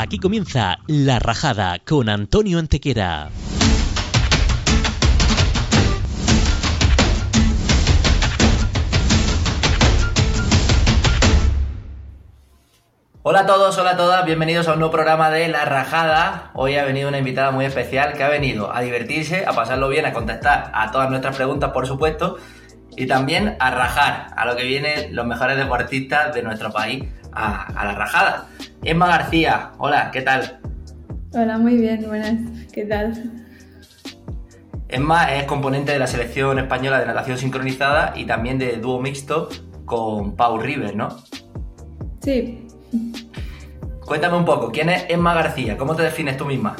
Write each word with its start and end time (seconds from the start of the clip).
Aquí 0.00 0.20
comienza 0.20 0.78
La 0.86 1.18
Rajada 1.18 1.80
con 1.80 2.08
Antonio 2.08 2.60
Antequera. 2.60 3.30
Hola 13.24 13.40
a 13.40 13.46
todos, 13.46 13.76
hola 13.76 13.90
a 13.90 13.96
todas, 13.96 14.24
bienvenidos 14.24 14.68
a 14.68 14.74
un 14.74 14.78
nuevo 14.78 14.92
programa 14.92 15.30
de 15.30 15.48
La 15.48 15.64
Rajada. 15.64 16.52
Hoy 16.54 16.76
ha 16.76 16.84
venido 16.84 17.08
una 17.08 17.18
invitada 17.18 17.50
muy 17.50 17.64
especial 17.64 18.12
que 18.12 18.22
ha 18.22 18.28
venido 18.28 18.72
a 18.72 18.80
divertirse, 18.82 19.46
a 19.46 19.52
pasarlo 19.52 19.88
bien, 19.88 20.06
a 20.06 20.12
contestar 20.12 20.70
a 20.74 20.92
todas 20.92 21.10
nuestras 21.10 21.34
preguntas, 21.34 21.72
por 21.72 21.88
supuesto, 21.88 22.38
y 22.96 23.08
también 23.08 23.56
a 23.58 23.72
rajar 23.72 24.28
a 24.36 24.46
lo 24.46 24.54
que 24.54 24.62
vienen 24.62 25.16
los 25.16 25.26
mejores 25.26 25.56
deportistas 25.56 26.32
de 26.32 26.44
nuestro 26.44 26.70
país 26.70 27.02
a, 27.32 27.64
a 27.64 27.84
la 27.84 27.94
rajada. 27.94 28.46
Emma 28.82 29.06
García, 29.06 29.72
hola, 29.78 30.10
¿qué 30.12 30.22
tal? 30.22 30.60
Hola, 31.32 31.58
muy 31.58 31.76
bien, 31.76 32.04
buenas, 32.06 32.40
¿qué 32.72 32.84
tal? 32.84 33.32
Emma 34.88 35.34
es 35.34 35.44
componente 35.44 35.92
de 35.92 35.98
la 35.98 36.06
selección 36.06 36.58
española 36.58 37.00
de 37.00 37.06
natación 37.06 37.36
sincronizada 37.36 38.14
y 38.16 38.24
también 38.24 38.58
de 38.58 38.76
dúo 38.76 39.00
mixto 39.00 39.48
con 39.84 40.36
Pau 40.36 40.58
River, 40.58 40.96
¿no? 40.96 41.08
Sí, 42.22 42.68
Cuéntame 44.08 44.38
un 44.38 44.44
poco, 44.46 44.72
¿quién 44.72 44.88
es 44.88 45.04
Emma 45.08 45.34
García? 45.34 45.76
¿Cómo 45.76 45.94
te 45.94 46.02
defines 46.02 46.38
tú 46.38 46.46
misma? 46.46 46.76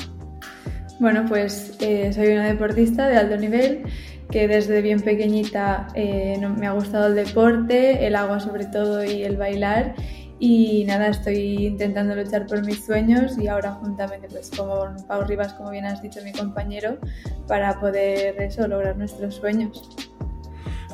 Bueno, 0.98 1.26
pues 1.28 1.76
eh, 1.80 2.10
soy 2.12 2.28
una 2.28 2.46
deportista 2.46 3.06
de 3.06 3.18
alto 3.18 3.36
nivel 3.36 3.82
que 4.30 4.48
desde 4.48 4.80
bien 4.80 5.00
pequeñita 5.00 5.88
eh, 5.94 6.38
me 6.58 6.66
ha 6.66 6.72
gustado 6.72 7.08
el 7.08 7.14
deporte, 7.14 8.06
el 8.06 8.16
agua 8.16 8.40
sobre 8.40 8.64
todo 8.64 9.04
y 9.04 9.24
el 9.24 9.36
bailar 9.36 9.94
y 10.40 10.84
nada, 10.84 11.08
estoy 11.08 11.66
intentando 11.66 12.14
luchar 12.14 12.46
por 12.46 12.64
mis 12.64 12.84
sueños 12.84 13.36
y 13.38 13.48
ahora 13.48 13.72
juntamente 13.72 14.28
pues 14.28 14.50
con 14.56 14.96
Pau 15.06 15.22
Rivas, 15.24 15.54
como 15.54 15.70
bien 15.70 15.84
has 15.84 16.02
dicho 16.02 16.20
mi 16.24 16.32
compañero, 16.32 16.98
para 17.46 17.78
poder 17.80 18.40
eso, 18.40 18.66
lograr 18.68 18.96
nuestros 18.96 19.34
sueños. 19.34 19.96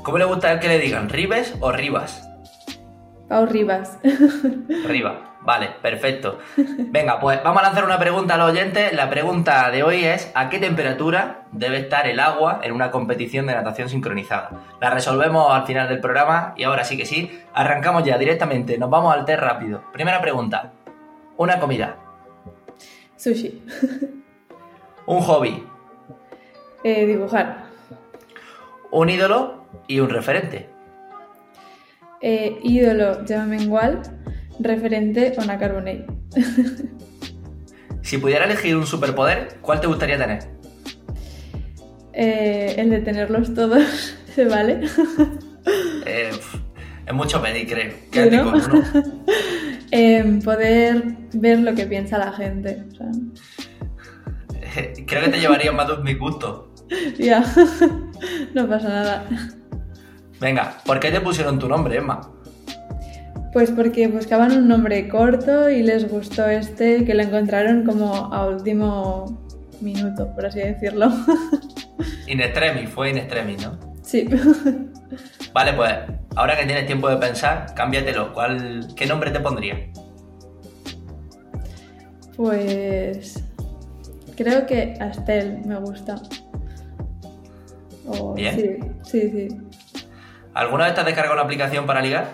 ¿Cómo 0.03 0.19
le 0.19 0.25
gusta 0.25 0.61
que 0.61 0.69
le 0.69 0.79
digan, 0.79 1.09
Ribes 1.09 1.55
o 1.61 1.73
Rivas? 1.73 2.29
Pau 3.35 3.47
Rivas. 3.47 3.99
Riva. 4.87 5.39
Vale, 5.41 5.71
perfecto. 5.83 6.39
Venga, 6.57 7.19
pues 7.19 7.43
vamos 7.43 7.61
a 7.61 7.67
lanzar 7.67 7.85
una 7.85 7.99
pregunta 7.99 8.35
a 8.35 8.39
los 8.39 8.53
oyentes. 8.53 8.93
La 8.93 9.11
pregunta 9.11 9.73
de 9.73 9.83
hoy 9.83 10.05
es 10.05 10.31
¿a 10.37 10.49
qué 10.49 10.61
temperatura 10.61 11.43
debe 11.51 11.79
estar 11.79 12.07
el 12.07 12.21
agua 12.21 12.61
en 12.63 12.71
una 12.71 12.93
competición 12.93 13.47
de 13.47 13.57
natación 13.57 13.89
sincronizada? 13.89 14.51
La 14.81 14.91
resolvemos 14.91 15.53
al 15.53 15.67
final 15.67 15.89
del 15.89 15.99
programa 15.99 16.55
y 16.57 16.63
ahora 16.63 16.85
sí 16.85 16.97
que 16.97 17.07
sí, 17.07 17.43
arrancamos 17.53 18.05
ya 18.05 18.17
directamente, 18.19 18.79
nos 18.79 18.89
vamos 18.89 19.13
al 19.13 19.25
test 19.25 19.41
rápido. 19.41 19.83
Primera 19.93 20.21
pregunta. 20.21 20.71
Una 21.37 21.59
comida, 21.59 21.97
Sushi. 23.17 23.65
un 25.07 25.21
hobby, 25.23 25.67
Eh, 26.85 27.05
dibujar. 27.05 27.65
un 28.93 29.11
ídolo 29.11 29.65
y 29.89 29.99
un 29.99 30.09
referente. 30.09 30.71
Eh, 32.27 32.59
ídolo, 32.63 33.23
llámame 33.27 33.63
igual. 33.63 34.01
Referente, 34.59 35.35
Ona 35.39 35.59
Carbonell. 35.59 36.07
Si 38.01 38.19
pudiera 38.19 38.45
elegir 38.45 38.77
un 38.77 38.87
superpoder, 38.87 39.57
¿cuál 39.63 39.81
te 39.81 39.87
gustaría 39.87 40.19
tener? 40.19 40.41
Eh, 42.13 42.75
el 42.77 42.91
de 42.91 42.99
tenerlos 42.99 43.55
todos, 43.55 44.15
¿se 44.35 44.45
vale? 44.45 44.83
Eh, 46.05 46.31
es 47.07 47.15
mucho 47.15 47.41
pedir, 47.41 47.67
creo. 47.67 47.95
Quédate 48.13 48.37
¿no? 48.37 48.53
con 48.53 48.61
uno. 48.61 50.41
Poder 50.45 51.03
ver 51.33 51.61
lo 51.61 51.75
que 51.75 51.87
piensa 51.87 52.19
la 52.19 52.31
gente. 52.35 52.85
o 52.93 52.95
sea, 52.95 53.07
Creo 55.07 55.25
que 55.25 55.31
te 55.31 55.41
llevaría 55.41 55.73
más 55.73 55.89
de 55.89 55.97
mis 56.05 56.19
gustos. 56.19 56.67
ya, 57.19 57.43
no 58.55 58.69
pasa 58.69 58.89
nada. 58.89 59.27
Venga, 60.41 60.79
¿por 60.85 61.01
qué 61.01 61.11
te 61.11 61.21
pusieron 61.21 61.59
tu 61.59 61.69
nombre, 61.69 61.97
Emma? 61.97 62.21
Pues 63.53 63.71
porque 63.71 64.09
buscaban 64.09 64.53
un 64.53 64.67
nombre 64.69 65.09
corto 65.09 65.71
y 65.71 65.83
les 65.83 66.11
gustó 66.11 66.47
este, 66.49 67.05
que 67.05 67.15
lo 67.15 67.23
encontraron 67.23 67.85
como 67.85 68.13
a 68.33 68.47
último 68.49 69.47
minuto, 69.81 70.35
por 70.35 70.47
así 70.47 70.59
decirlo. 70.61 71.09
In 72.27 72.41
extremis, 72.41 72.89
fue 72.91 73.11
in 73.11 73.19
extremis, 73.19 73.63
¿no? 73.63 73.79
Sí. 74.03 74.29
Vale, 75.55 75.73
pues 75.75 75.93
ahora 76.35 76.59
que 76.59 76.67
tienes 76.67 76.87
tiempo 76.87 77.09
de 77.09 77.17
pensar, 77.19 77.73
cámbiatelo. 77.75 78.33
¿Cuál, 78.33 78.89
¿Qué 78.97 79.07
nombre 79.07 79.31
te 79.31 79.39
pondría? 79.39 79.79
Pues 82.37 83.45
creo 84.37 84.67
que 84.67 84.95
Astel 85.01 85.61
me 85.65 85.79
gusta. 85.79 86.21
O- 88.07 88.35
Bien. 88.35 88.57
Sí, 88.57 88.79
sí, 89.05 89.31
sí. 89.31 89.49
¿Alguna 90.55 90.85
vez 90.85 90.95
te 90.95 91.01
has 91.01 91.07
descargado 91.07 91.35
una 91.35 91.43
aplicación 91.43 91.85
para 91.85 92.01
ligar? 92.01 92.29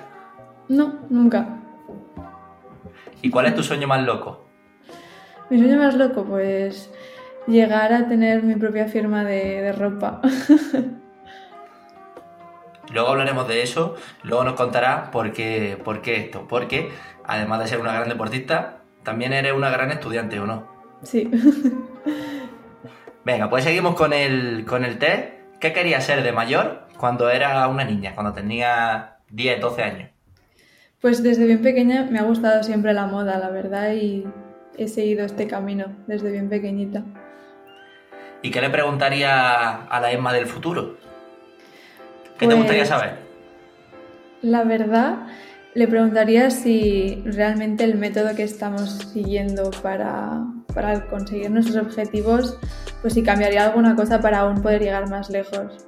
No, 0.69 1.01
nunca. 1.09 1.57
¿Y 3.23 3.31
cuál 3.31 3.47
es 3.47 3.55
tu 3.55 3.63
sueño 3.63 3.89
más 3.89 4.03
loco? 4.03 4.47
Mi 5.49 5.59
sueño 5.59 5.79
más 5.79 5.95
loco, 5.95 6.25
pues 6.25 6.91
llegar 7.47 7.93
a 7.93 8.07
tener 8.09 8.43
mi 8.43 8.55
propia 8.57 8.87
firma 8.87 9.25
de, 9.25 9.63
de 9.63 9.73
ropa. 9.73 10.21
Luego 12.93 13.09
hablaremos 13.09 13.47
de 13.47 13.63
eso, 13.63 13.95
luego 14.25 14.43
nos 14.43 14.55
contarás 14.55 15.11
por 15.11 15.33
qué, 15.33 15.81
por 15.83 16.03
qué 16.03 16.17
esto. 16.17 16.47
Porque, 16.49 16.91
además 17.25 17.61
de 17.61 17.69
ser 17.69 17.81
una 17.81 17.93
gran 17.93 18.09
deportista, 18.09 18.79
también 19.05 19.33
eres 19.33 19.53
una 19.53 19.71
gran 19.71 19.93
estudiante, 19.93 20.41
¿o 20.41 20.47
no? 20.47 20.67
sí. 21.03 21.31
Venga, 23.25 23.49
pues 23.51 23.65
seguimos 23.65 23.95
con 23.95 24.13
el, 24.13 24.65
con 24.65 24.85
el 24.85 24.99
test. 24.99 25.35
¿Qué 25.61 25.73
querías 25.73 26.05
ser 26.05 26.23
de 26.23 26.33
mayor 26.33 26.89
cuando 27.01 27.31
era 27.31 27.67
una 27.69 27.85
niña, 27.85 28.13
cuando 28.15 28.33
tenía 28.35 29.17
10, 29.31 29.61
12 29.61 29.83
años? 29.83 30.11
Pues 31.01 31.23
desde 31.23 31.47
bien 31.47 31.63
pequeña 31.63 32.05
me 32.11 32.19
ha 32.19 32.23
gustado 32.23 32.63
siempre 32.63 32.93
la 32.93 33.07
moda, 33.07 33.39
la 33.39 33.49
verdad, 33.49 33.93
y 33.95 34.27
he 34.77 34.87
seguido 34.87 35.25
este 35.25 35.47
camino 35.47 35.87
desde 36.07 36.31
bien 36.31 36.51
pequeñita. 36.51 37.03
¿Y 38.43 38.51
qué 38.51 38.61
le 38.61 38.69
preguntaría 38.71 39.77
a 39.87 40.01
la 40.01 40.13
Emma 40.13 40.33
del 40.33 40.47
futuro? 40.47 40.97
¿Qué 42.39 42.41
te 42.41 42.47
Pues- 42.47 42.57
gustaría 42.59 42.85
saber? 42.85 43.15
La 44.43 44.65
verdad, 44.65 45.27
le 45.75 45.87
preguntaría 45.89 46.51
si 46.51 47.23
realmente 47.27 47.85
el 47.85 47.97
método 47.97 48.35
que 48.35 48.43
estamos 48.43 48.91
siguiendo 49.13 49.71
para, 49.83 50.43
para 50.75 51.07
conseguir 51.09 51.51
nuestros 51.51 51.77
objetivos, 51.77 52.59
pues 53.03 53.15
si 53.15 53.23
cambiaría 53.23 53.67
alguna 53.67 53.95
cosa 53.97 54.21
para 54.21 54.41
aún 54.41 54.63
poder 54.63 54.81
llegar 54.83 55.09
más 55.11 55.29
lejos. 55.31 55.87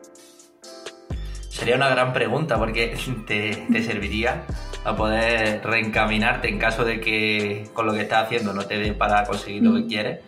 Sería 1.53 1.77
una 1.77 1.91
gran 1.91 2.13
pregunta 2.15 2.57
porque 2.59 2.97
te, 3.27 3.67
te 3.71 3.83
serviría 3.83 4.43
a 4.85 4.97
poder 4.97 5.61
reencaminarte 5.63 6.49
en 6.49 6.59
caso 6.59 6.85
de 6.85 6.99
que 7.01 7.69
con 7.75 7.87
lo 7.87 7.93
que 7.93 8.01
estás 8.03 8.25
haciendo 8.25 8.53
no 8.55 8.65
te 8.65 8.79
dé 8.79 8.93
para 8.95 9.25
conseguir 9.25 9.63
lo 9.63 9.75
que 9.75 9.81
Mm. 9.81 9.89
quieres. 9.89 10.21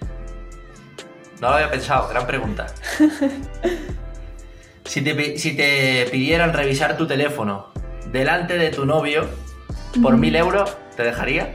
No 1.41 1.49
lo 1.49 1.55
había 1.57 1.71
pensado, 1.71 2.09
gran 2.09 2.27
pregunta. 2.27 2.67
Si 4.87 5.01
te, 5.01 5.39
si 5.39 5.57
te 5.57 6.07
pidieran 6.13 6.53
revisar 6.53 6.95
tu 6.99 7.07
teléfono 7.07 7.69
delante 8.13 8.59
de 8.59 8.69
tu 8.69 8.85
novio 8.85 9.25
por 10.03 10.19
mil 10.19 10.37
euros, 10.37 10.77
¿te 10.95 11.03
dejaría? 11.05 11.55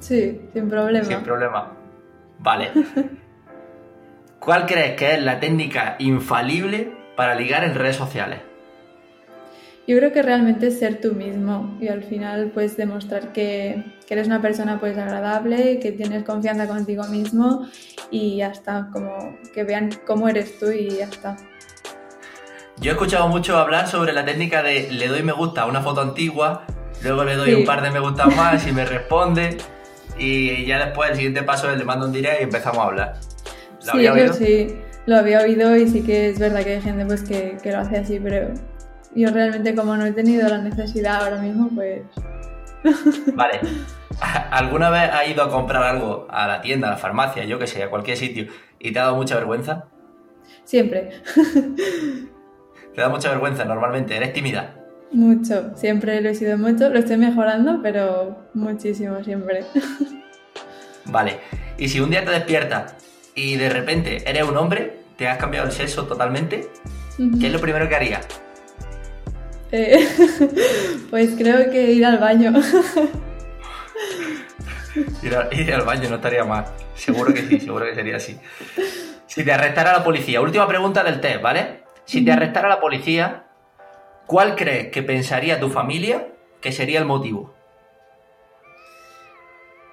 Sí, 0.00 0.40
sin 0.54 0.70
problema. 0.70 1.04
Sin 1.04 1.20
problema. 1.20 1.72
Vale. 2.38 2.70
¿Cuál 4.40 4.64
crees 4.64 4.96
que 4.96 5.12
es 5.12 5.22
la 5.22 5.38
técnica 5.38 5.96
infalible 5.98 6.90
para 7.16 7.34
ligar 7.34 7.64
en 7.64 7.74
redes 7.74 7.96
sociales? 7.96 8.40
Yo 9.86 9.96
creo 9.96 10.12
que 10.12 10.22
realmente 10.22 10.68
es 10.68 10.78
ser 10.78 11.00
tú 11.00 11.14
mismo 11.14 11.76
y 11.80 11.88
al 11.88 12.04
final 12.04 12.50
pues 12.54 12.76
demostrar 12.76 13.32
que, 13.32 13.82
que 14.06 14.14
eres 14.14 14.26
una 14.28 14.40
persona 14.40 14.78
pues 14.78 14.96
agradable, 14.96 15.80
que 15.80 15.90
tienes 15.90 16.22
confianza 16.22 16.68
contigo 16.68 17.02
mismo 17.04 17.66
y 18.10 18.36
ya 18.36 18.48
está, 18.48 18.88
como 18.92 19.36
que 19.52 19.64
vean 19.64 19.90
cómo 20.06 20.28
eres 20.28 20.58
tú 20.58 20.70
y 20.70 20.90
ya 20.98 21.04
está. 21.06 21.36
Yo 22.78 22.90
he 22.90 22.94
escuchado 22.94 23.28
mucho 23.28 23.56
hablar 23.58 23.88
sobre 23.88 24.12
la 24.12 24.24
técnica 24.24 24.62
de 24.62 24.90
le 24.92 25.08
doy 25.08 25.22
me 25.22 25.32
gusta 25.32 25.62
a 25.62 25.66
una 25.66 25.80
foto 25.82 26.00
antigua, 26.02 26.64
luego 27.02 27.24
le 27.24 27.34
doy 27.34 27.50
Sí. 27.50 27.54
un 27.56 27.64
par 27.66 27.82
de 27.82 27.90
me 27.90 27.98
gusta 28.00 28.26
más 28.26 28.66
y 28.68 28.72
me 28.72 28.84
responde 28.84 29.58
y 30.18 30.66
ya 30.66 30.84
después 30.86 31.10
el 31.10 31.16
siguiente 31.16 31.42
paso 31.42 31.70
es 31.70 31.78
le 31.78 31.84
mando 31.84 32.06
un 32.06 32.12
direct 32.12 32.40
y 32.40 32.44
empezamos 32.44 32.78
a 32.78 32.84
hablar. 32.84 33.14
¿Lo 33.84 33.92
sí, 33.92 34.06
había 34.06 34.12
oído? 34.12 34.32
sí, 34.34 34.76
lo 35.06 35.16
había 35.16 35.40
oído 35.40 35.76
y 35.76 35.88
sí 35.88 36.02
que 36.04 36.28
es 36.30 36.38
verdad 36.38 36.62
que 36.62 36.74
hay 36.76 36.80
gente 36.82 37.04
pues 37.06 37.22
que, 37.22 37.56
que 37.62 37.72
lo 37.72 37.78
hace 37.78 37.96
así, 37.98 38.20
pero 38.20 38.48
yo 39.14 39.30
realmente 39.30 39.74
como 39.74 39.96
no 39.96 40.04
he 40.06 40.12
tenido 40.12 40.48
la 40.48 40.58
necesidad 40.58 41.24
ahora 41.24 41.40
mismo 41.42 41.68
pues 41.74 42.02
Vale. 43.34 43.60
¿Alguna 44.50 44.90
vez 44.90 45.10
has 45.12 45.28
ido 45.28 45.42
a 45.42 45.50
comprar 45.50 45.82
algo 45.82 46.26
a 46.30 46.46
la 46.46 46.60
tienda, 46.60 46.88
a 46.88 46.92
la 46.92 46.96
farmacia, 46.96 47.44
yo 47.44 47.58
que 47.58 47.66
sé, 47.66 47.82
a 47.82 47.90
cualquier 47.90 48.16
sitio 48.16 48.46
y 48.78 48.92
te 48.92 48.98
ha 48.98 49.04
dado 49.04 49.16
mucha 49.16 49.34
vergüenza? 49.36 49.84
siempre, 50.64 51.10
Te 52.94 53.00
da 53.00 53.08
mucha 53.08 53.30
vergüenza 53.30 53.64
normalmente, 53.64 54.16
eres 54.16 54.32
tímida. 54.32 54.74
mucho, 55.12 55.76
siempre 55.76 56.20
lo 56.20 56.28
he 56.30 56.34
sido 56.34 56.56
mucho, 56.58 56.88
lo 56.88 56.98
estoy 56.98 57.16
mejorando, 57.18 57.80
pero 57.82 58.36
muchísimo 58.54 59.22
siempre. 59.22 59.64
Vale. 61.06 61.38
Y 61.78 61.88
si 61.88 62.00
un 62.00 62.10
día 62.10 62.24
te 62.24 62.30
despiertas 62.30 62.94
y 63.34 63.56
de 63.56 63.68
repente 63.68 64.28
eres 64.28 64.44
un 64.44 64.56
hombre, 64.56 65.00
te 65.16 65.28
has 65.28 65.38
cambiado 65.38 65.66
el 65.66 65.72
sexo 65.72 66.06
totalmente, 66.06 66.68
¿qué 67.40 67.46
es 67.46 67.52
lo 67.52 67.60
primero 67.60 67.88
que 67.88 67.96
harías? 67.96 68.26
Eh, 69.72 70.06
pues 71.10 71.34
creo 71.36 71.70
que 71.70 71.92
ir 71.92 72.04
al 72.04 72.18
baño. 72.18 72.52
ir, 75.22 75.36
ir 75.52 75.74
al 75.74 75.82
baño 75.82 76.10
no 76.10 76.16
estaría 76.16 76.44
mal. 76.44 76.64
Seguro 76.94 77.32
que 77.32 77.42
sí, 77.42 77.60
seguro 77.60 77.84
que 77.86 77.94
sería 77.94 78.16
así. 78.16 78.38
Si 79.26 79.44
te 79.44 79.52
arrestara 79.52 79.92
la 79.92 80.02
policía, 80.04 80.40
última 80.40 80.66
pregunta 80.66 81.04
del 81.04 81.20
test, 81.20 81.40
¿vale? 81.40 81.84
Si 82.04 82.24
te 82.24 82.32
arrestara 82.32 82.68
la 82.68 82.80
policía, 82.80 83.44
¿cuál 84.26 84.56
crees 84.56 84.88
que 84.88 85.02
pensaría 85.02 85.60
tu 85.60 85.70
familia 85.70 86.26
que 86.60 86.72
sería 86.72 86.98
el 86.98 87.04
motivo? 87.04 87.54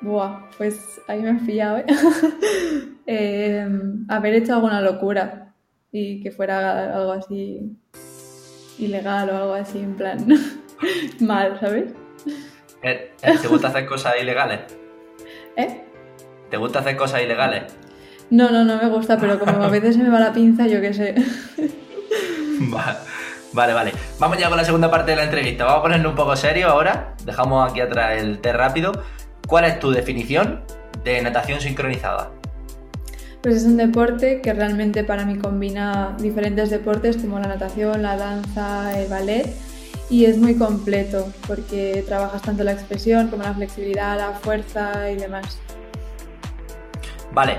Buah, 0.01 0.49
pues 0.57 1.01
ahí 1.07 1.21
me 1.21 1.29
has 1.31 1.41
pillado, 1.41 1.77
¿eh? 1.77 1.85
eh 3.07 3.67
haber 4.09 4.33
hecho 4.35 4.53
alguna 4.53 4.81
locura 4.81 5.53
y 5.91 6.21
que 6.21 6.31
fuera 6.31 6.95
algo 6.95 7.13
así 7.13 7.77
ilegal 8.79 9.29
o 9.29 9.37
algo 9.37 9.53
así, 9.53 9.79
en 9.79 9.95
plan 9.95 10.25
mal, 11.19 11.57
¿sabes? 11.59 11.91
Eh, 12.83 13.13
eh, 13.21 13.37
¿Te 13.41 13.47
gusta 13.47 13.69
hacer 13.69 13.85
cosas 13.85 14.15
ilegales? 14.21 14.59
¿Eh? 15.55 15.83
¿Te 16.49 16.57
gusta 16.57 16.79
hacer 16.79 16.95
cosas 16.95 17.21
ilegales? 17.23 17.75
No, 18.29 18.51
no, 18.51 18.63
no 18.63 18.77
me 18.77 18.89
gusta, 18.89 19.17
pero 19.17 19.39
como 19.39 19.63
a 19.63 19.69
veces 19.69 19.95
se 19.95 20.03
me 20.03 20.09
va 20.09 20.19
la 20.19 20.33
pinza, 20.33 20.67
yo 20.67 20.81
qué 20.81 20.93
sé. 20.93 21.15
Vale, 23.53 23.73
vale. 23.73 23.91
Vamos 24.19 24.37
ya 24.37 24.49
con 24.49 24.57
la 24.57 24.65
segunda 24.65 24.91
parte 24.91 25.11
de 25.11 25.17
la 25.17 25.23
entrevista. 25.23 25.63
Vamos 25.63 25.79
a 25.79 25.83
ponernos 25.83 26.11
un 26.11 26.15
poco 26.15 26.35
serio 26.35 26.67
ahora. 26.69 27.15
Dejamos 27.23 27.71
aquí 27.71 27.79
atrás 27.81 28.21
el 28.21 28.39
té 28.39 28.53
rápido. 28.53 29.03
¿Cuál 29.47 29.65
es 29.65 29.79
tu 29.79 29.89
definición 29.91 30.63
de 31.03 31.21
natación 31.21 31.61
sincronizada? 31.61 32.29
Pues 33.41 33.55
es 33.55 33.63
un 33.65 33.77
deporte 33.77 34.41
que 34.41 34.53
realmente 34.53 35.03
para 35.03 35.25
mí 35.25 35.37
combina 35.37 36.15
diferentes 36.19 36.69
deportes 36.69 37.17
como 37.17 37.39
la 37.39 37.47
natación, 37.47 38.01
la 38.01 38.17
danza, 38.17 38.99
el 38.99 39.07
ballet 39.09 39.55
y 40.09 40.25
es 40.25 40.37
muy 40.37 40.55
completo 40.55 41.27
porque 41.47 42.03
trabajas 42.07 42.41
tanto 42.41 42.63
la 42.63 42.71
expresión 42.71 43.27
como 43.27 43.43
la 43.43 43.53
flexibilidad, 43.53 44.17
la 44.17 44.31
fuerza 44.31 45.11
y 45.11 45.17
demás. 45.17 45.59
Vale, 47.33 47.57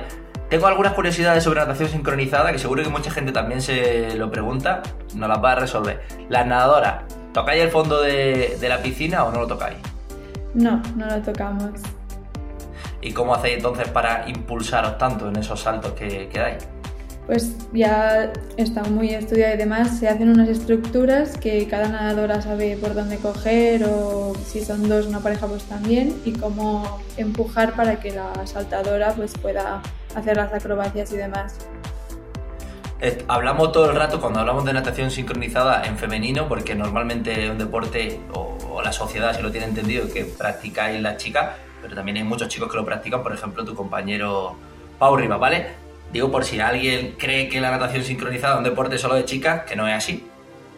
tengo 0.48 0.66
algunas 0.66 0.94
curiosidades 0.94 1.44
sobre 1.44 1.60
natación 1.60 1.90
sincronizada 1.90 2.50
que 2.52 2.58
seguro 2.58 2.82
que 2.82 2.88
mucha 2.88 3.10
gente 3.10 3.32
también 3.32 3.60
se 3.60 4.16
lo 4.16 4.30
pregunta, 4.30 4.82
no 5.14 5.28
las 5.28 5.42
va 5.44 5.52
a 5.52 5.54
resolver. 5.56 6.00
Las 6.30 6.46
nadadoras, 6.46 7.02
¿tocáis 7.34 7.62
el 7.62 7.70
fondo 7.70 8.00
de, 8.00 8.56
la 8.62 8.82
piscina 8.82 9.24
o 9.24 9.32
no 9.32 9.40
lo 9.40 9.46
tocáis? 9.46 9.76
No, 10.54 10.82
no 10.96 11.06
lo 11.06 11.20
tocamos. 11.20 11.72
¿Y 13.00 13.12
cómo 13.12 13.34
hacéis 13.34 13.56
entonces 13.56 13.88
para 13.88 14.28
impulsaros 14.28 14.98
tanto 14.98 15.28
en 15.28 15.36
esos 15.36 15.60
saltos 15.60 15.92
que, 15.92 16.28
que 16.28 16.38
dais? 16.38 16.68
pues 17.28 17.54
ya 17.74 18.32
está 18.56 18.84
muy 18.84 19.10
estudiado 19.10 19.54
y 19.54 19.58
demás, 19.58 19.98
se 19.98 20.08
hacen 20.08 20.30
unas 20.30 20.48
estructuras 20.48 21.36
que 21.36 21.68
cada 21.68 21.90
nadadora 21.90 22.40
sabe 22.40 22.78
por 22.78 22.94
dónde 22.94 23.18
coger 23.18 23.84
o 23.84 24.32
si 24.46 24.64
son 24.64 24.88
dos 24.88 25.04
una 25.04 25.20
pareja 25.20 25.46
pues 25.46 25.64
también 25.64 26.18
y 26.24 26.32
cómo 26.32 27.02
empujar 27.18 27.74
para 27.74 28.00
que 28.00 28.12
la 28.12 28.46
saltadora 28.46 29.12
pues 29.12 29.34
pueda 29.36 29.82
hacer 30.14 30.38
las 30.38 30.54
acrobacias 30.54 31.12
y 31.12 31.18
demás. 31.18 31.58
Hablamos 33.28 33.72
todo 33.72 33.90
el 33.90 33.96
rato 33.96 34.22
cuando 34.22 34.40
hablamos 34.40 34.64
de 34.64 34.72
natación 34.72 35.10
sincronizada 35.10 35.84
en 35.84 35.98
femenino 35.98 36.48
porque 36.48 36.74
normalmente 36.74 37.44
es 37.44 37.50
un 37.50 37.58
deporte 37.58 38.20
o, 38.32 38.56
o 38.70 38.80
la 38.80 38.90
sociedad 38.90 39.36
si 39.36 39.42
lo 39.42 39.50
tiene 39.50 39.66
entendido 39.66 40.10
que 40.10 40.24
practicáis 40.24 40.98
las 41.02 41.18
chicas, 41.18 41.50
pero 41.80 41.94
también 41.94 42.16
hay 42.18 42.24
muchos 42.24 42.48
chicos 42.48 42.70
que 42.70 42.76
lo 42.76 42.84
practican, 42.84 43.22
por 43.22 43.32
ejemplo 43.32 43.64
tu 43.64 43.74
compañero 43.74 44.56
Pau 44.98 45.16
Rivas, 45.16 45.38
¿vale? 45.38 45.66
Digo 46.12 46.30
por 46.30 46.44
si 46.44 46.58
alguien 46.60 47.14
cree 47.18 47.48
que 47.48 47.60
la 47.60 47.70
natación 47.70 48.02
sincronizada 48.02 48.54
es 48.54 48.58
un 48.58 48.64
deporte 48.64 48.98
solo 48.98 49.14
de 49.14 49.24
chicas, 49.24 49.64
que 49.64 49.76
no 49.76 49.86
es 49.86 49.94
así. 49.94 50.26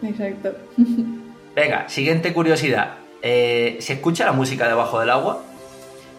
Exacto. 0.02 0.54
Venga, 1.54 1.88
siguiente 1.88 2.32
curiosidad. 2.32 2.98
Eh, 3.22 3.76
¿Se 3.80 3.94
escucha 3.94 4.24
la 4.24 4.32
música 4.32 4.66
debajo 4.66 4.98
del 5.00 5.10
agua? 5.10 5.44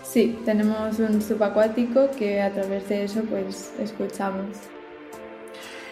Sí, 0.03 0.37
tenemos 0.45 0.99
un 0.99 1.21
subacuático 1.21 2.09
que 2.17 2.41
a 2.41 2.51
través 2.51 2.87
de 2.89 3.05
eso 3.05 3.21
pues 3.29 3.73
escuchamos. 3.79 4.57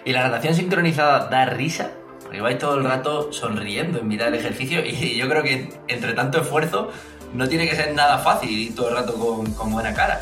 ¿Y 0.06 0.12
la 0.12 0.24
natación 0.24 0.56
sincronizada 0.56 1.30
da 1.30 1.46
risa? 1.46 1.92
Porque 2.24 2.42
vais 2.42 2.58
todo 2.58 2.78
el 2.78 2.84
rato 2.84 3.32
sonriendo 3.32 4.00
en 4.00 4.08
mitad 4.08 4.26
del 4.26 4.36
ejercicio 4.36 4.86
y 4.86 5.18
yo 5.18 5.28
creo 5.28 5.42
que 5.42 5.70
entre 5.88 6.14
tanto 6.14 6.42
esfuerzo 6.42 6.92
no 7.34 7.48
tiene 7.48 7.68
que 7.68 7.76
ser 7.76 7.94
nada 7.94 8.18
fácil 8.18 8.50
ir 8.50 8.76
todo 8.76 8.90
el 8.90 8.96
rato 8.96 9.14
con, 9.14 9.72
buena 9.72 9.94
cara. 9.94 10.22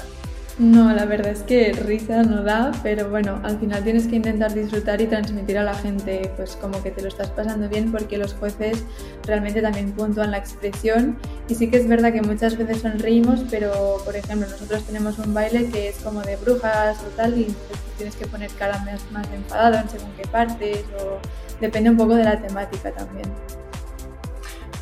No, 0.59 0.91
la 0.91 1.05
verdad 1.05 1.31
es 1.33 1.43
que 1.43 1.71
risa 1.71 2.23
no 2.23 2.41
da, 2.41 2.71
pero 2.81 3.11
bueno, 3.11 3.39
al 3.43 3.59
final 3.59 3.83
tienes 3.83 4.07
que 4.07 4.15
intentar 4.15 4.55
disfrutar 4.55 4.99
y 4.99 5.05
transmitir 5.05 5.55
a 5.59 5.63
la 5.63 5.75
gente 5.75 6.31
pues 6.35 6.55
como 6.55 6.81
que 6.81 6.89
te 6.89 7.03
lo 7.03 7.09
estás 7.09 7.29
pasando 7.29 7.69
bien 7.69 7.91
porque 7.91 8.17
los 8.17 8.33
jueces 8.33 8.83
realmente 9.23 9.61
también 9.61 9.91
puntúan 9.91 10.31
la 10.31 10.37
expresión 10.37 11.15
y 11.47 11.53
sí 11.53 11.69
que 11.69 11.77
es 11.77 11.87
verdad 11.87 12.11
que 12.11 12.23
muchas 12.23 12.57
veces 12.57 12.81
sonreímos, 12.81 13.41
pero 13.51 13.97
por 14.03 14.15
ejemplo 14.15 14.47
nosotros 14.49 14.83
tenemos 14.83 15.19
un 15.19 15.31
baile 15.31 15.69
que 15.69 15.89
es 15.89 15.97
como 15.97 16.21
de 16.23 16.37
brujas 16.37 16.97
o 17.03 17.15
tal 17.15 17.37
y 17.37 17.43
pues, 17.43 17.79
tienes 17.97 18.15
que 18.15 18.25
poner 18.25 18.49
cara 18.53 18.79
más, 18.79 19.11
más 19.11 19.27
enfadado 19.31 19.77
en 19.77 19.89
según 19.89 20.11
qué 20.13 20.27
partes 20.27 20.85
o 20.99 21.19
depende 21.61 21.91
un 21.91 21.97
poco 21.97 22.15
de 22.15 22.23
la 22.23 22.41
temática 22.41 22.91
también. 22.91 23.27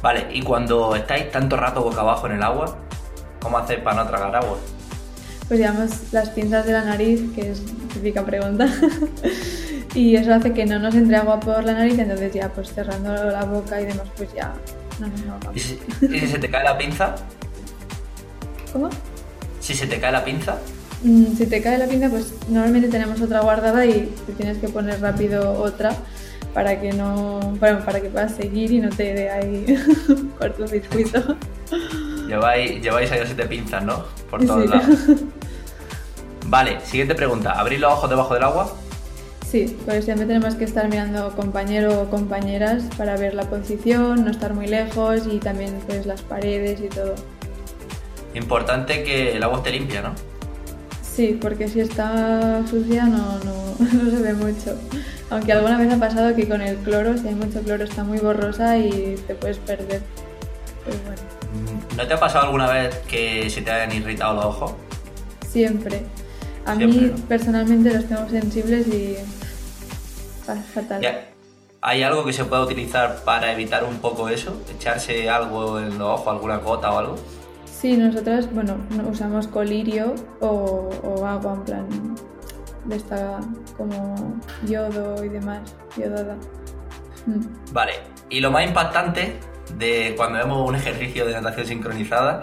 Vale, 0.01 0.27
y 0.31 0.41
cuando 0.41 0.95
estáis 0.95 1.31
tanto 1.31 1.57
rato 1.57 1.81
boca 1.81 2.01
abajo 2.01 2.27
en 2.27 2.33
el 2.33 2.43
agua, 2.43 2.77
¿cómo 3.41 3.57
hacéis 3.57 3.79
para 3.79 4.03
no 4.03 4.09
tragar 4.09 4.35
agua? 4.35 4.57
pues 5.47 5.59
llevamos 5.59 5.91
las 6.11 6.29
pinzas 6.29 6.65
de 6.65 6.73
la 6.73 6.83
nariz, 6.83 7.21
que 7.35 7.51
es 7.51 7.61
típica 7.93 8.25
pregunta, 8.25 8.67
y 9.93 10.15
eso 10.15 10.33
hace 10.33 10.53
que 10.53 10.65
no 10.65 10.79
nos 10.79 10.95
entre 10.95 11.17
agua 11.17 11.39
por 11.39 11.63
la 11.63 11.73
nariz, 11.73 11.99
entonces 11.99 12.33
ya 12.33 12.49
pues 12.49 12.73
cerrando 12.73 13.13
la 13.13 13.45
boca 13.45 13.79
y 13.79 13.85
demás, 13.85 14.07
pues 14.17 14.33
ya 14.33 14.53
no 14.99 15.07
nos 15.07 15.21
ahogamos. 15.21 15.55
¿Y 15.55 15.59
si, 15.59 15.79
¿Y 16.01 16.19
si 16.19 16.27
se 16.27 16.39
te 16.39 16.49
cae 16.49 16.63
la 16.63 16.77
pinza? 16.77 17.15
¿Cómo? 18.73 18.89
Si 19.59 19.75
se 19.75 19.85
te 19.85 19.99
cae 19.99 20.11
la 20.11 20.23
pinza. 20.23 20.57
Mm, 21.03 21.35
si 21.37 21.45
te 21.45 21.61
cae 21.61 21.77
la 21.77 21.85
pinza, 21.85 22.09
pues 22.09 22.33
normalmente 22.49 22.87
tenemos 22.87 23.21
otra 23.21 23.41
guardada 23.41 23.85
y 23.85 24.11
te 24.25 24.33
tienes 24.33 24.57
que 24.57 24.67
poner 24.67 24.99
rápido 24.99 25.61
otra 25.61 25.91
para 26.55 26.79
que 26.79 26.93
no, 26.93 27.41
bueno, 27.59 27.83
para 27.83 27.99
que 27.99 28.07
puedas 28.07 28.33
seguir 28.33 28.71
y 28.71 28.79
no 28.79 28.89
te 28.89 29.13
dé 29.13 29.29
ahí 29.29 29.65
cortocircuito. 30.39 31.35
Lleváis, 32.27 32.81
lleváis 32.81 33.11
ahí 33.11 33.19
siete 33.25 33.45
pinzas, 33.45 33.83
¿no? 33.83 34.05
Por 34.31 34.45
todos 34.45 34.69
lados. 34.69 34.87
Vale, 36.45 36.79
siguiente 36.79 37.13
pregunta. 37.13 37.51
¿Abrís 37.51 37.81
los 37.81 37.91
ojos 37.91 38.09
debajo 38.09 38.33
del 38.33 38.43
agua? 38.43 38.73
Sí, 39.45 39.77
pues 39.83 40.05
siempre 40.05 40.25
tenemos 40.25 40.55
que 40.55 40.63
estar 40.63 40.87
mirando 40.87 41.35
compañero 41.35 42.01
o 42.01 42.09
compañeras 42.09 42.85
para 42.97 43.17
ver 43.17 43.33
la 43.33 43.49
posición, 43.49 44.23
no 44.23 44.31
estar 44.31 44.53
muy 44.53 44.67
lejos 44.67 45.27
y 45.29 45.39
también 45.39 45.77
pues 45.85 46.05
las 46.05 46.21
paredes 46.21 46.79
y 46.79 46.87
todo. 46.87 47.15
Importante 48.33 49.03
que 49.03 49.35
el 49.35 49.43
agua 49.43 49.57
esté 49.57 49.71
limpia, 49.71 50.01
¿no? 50.01 50.34
Sí, 51.15 51.37
porque 51.39 51.69
si 51.69 51.79
está 51.79 52.61
sucia 52.67 53.05
no, 53.05 53.39
no, 53.39 53.75
no 53.79 54.11
se 54.11 54.21
ve 54.21 54.33
mucho. 54.33 54.77
Aunque 55.29 55.53
alguna 55.53 55.77
vez 55.77 55.93
ha 55.93 55.97
pasado 55.97 56.35
que 56.35 56.47
con 56.47 56.61
el 56.61 56.75
cloro, 56.77 57.17
si 57.17 57.29
hay 57.29 57.35
mucho 57.35 57.61
cloro, 57.61 57.85
está 57.85 58.03
muy 58.03 58.17
borrosa 58.17 58.77
y 58.77 59.15
te 59.25 59.33
puedes 59.35 59.57
perder. 59.59 60.01
Pues 60.83 60.97
bueno. 61.05 61.21
¿No 61.95 62.05
te 62.05 62.13
ha 62.13 62.19
pasado 62.19 62.45
alguna 62.45 62.69
vez 62.69 62.95
que 63.07 63.49
se 63.49 63.61
te 63.61 63.71
hayan 63.71 63.95
irritado 63.95 64.35
los 64.35 64.45
ojos? 64.45 64.73
Siempre. 65.47 66.03
A 66.65 66.75
mí 66.75 67.13
personalmente 67.29 67.93
los 67.93 68.05
tengo 68.05 68.27
sensibles 68.27 68.87
y 68.87 69.15
fatal. 70.73 71.01
¿Hay 71.81 72.03
algo 72.03 72.25
que 72.25 72.33
se 72.33 72.43
pueda 72.45 72.63
utilizar 72.63 73.23
para 73.23 73.53
evitar 73.53 73.83
un 73.83 73.99
poco 73.99 74.27
eso? 74.27 74.61
¿Echarse 74.75 75.29
algo 75.29 75.79
en 75.79 75.97
los 75.97 76.19
ojos, 76.19 76.27
alguna 76.27 76.57
gota 76.57 76.91
o 76.91 76.97
algo? 76.97 77.15
Sí, 77.79 77.97
nosotras, 77.97 78.51
bueno, 78.53 78.77
usamos 79.09 79.47
colirio 79.47 80.15
o, 80.39 80.89
o 81.03 81.25
agua 81.25 81.55
en 81.55 81.63
plan 81.65 81.87
de 82.85 82.95
esta 82.95 83.39
como 83.75 84.39
yodo 84.65 85.23
y 85.23 85.29
demás, 85.29 85.75
yodada. 85.97 86.35
Mm. 87.25 87.73
Vale, 87.73 87.93
y 88.29 88.39
lo 88.39 88.51
más 88.51 88.65
impactante 88.65 89.39
de 89.77 90.13
cuando 90.15 90.39
vemos 90.39 90.67
un 90.67 90.75
ejercicio 90.75 91.25
de 91.25 91.33
natación 91.33 91.67
sincronizada, 91.67 92.41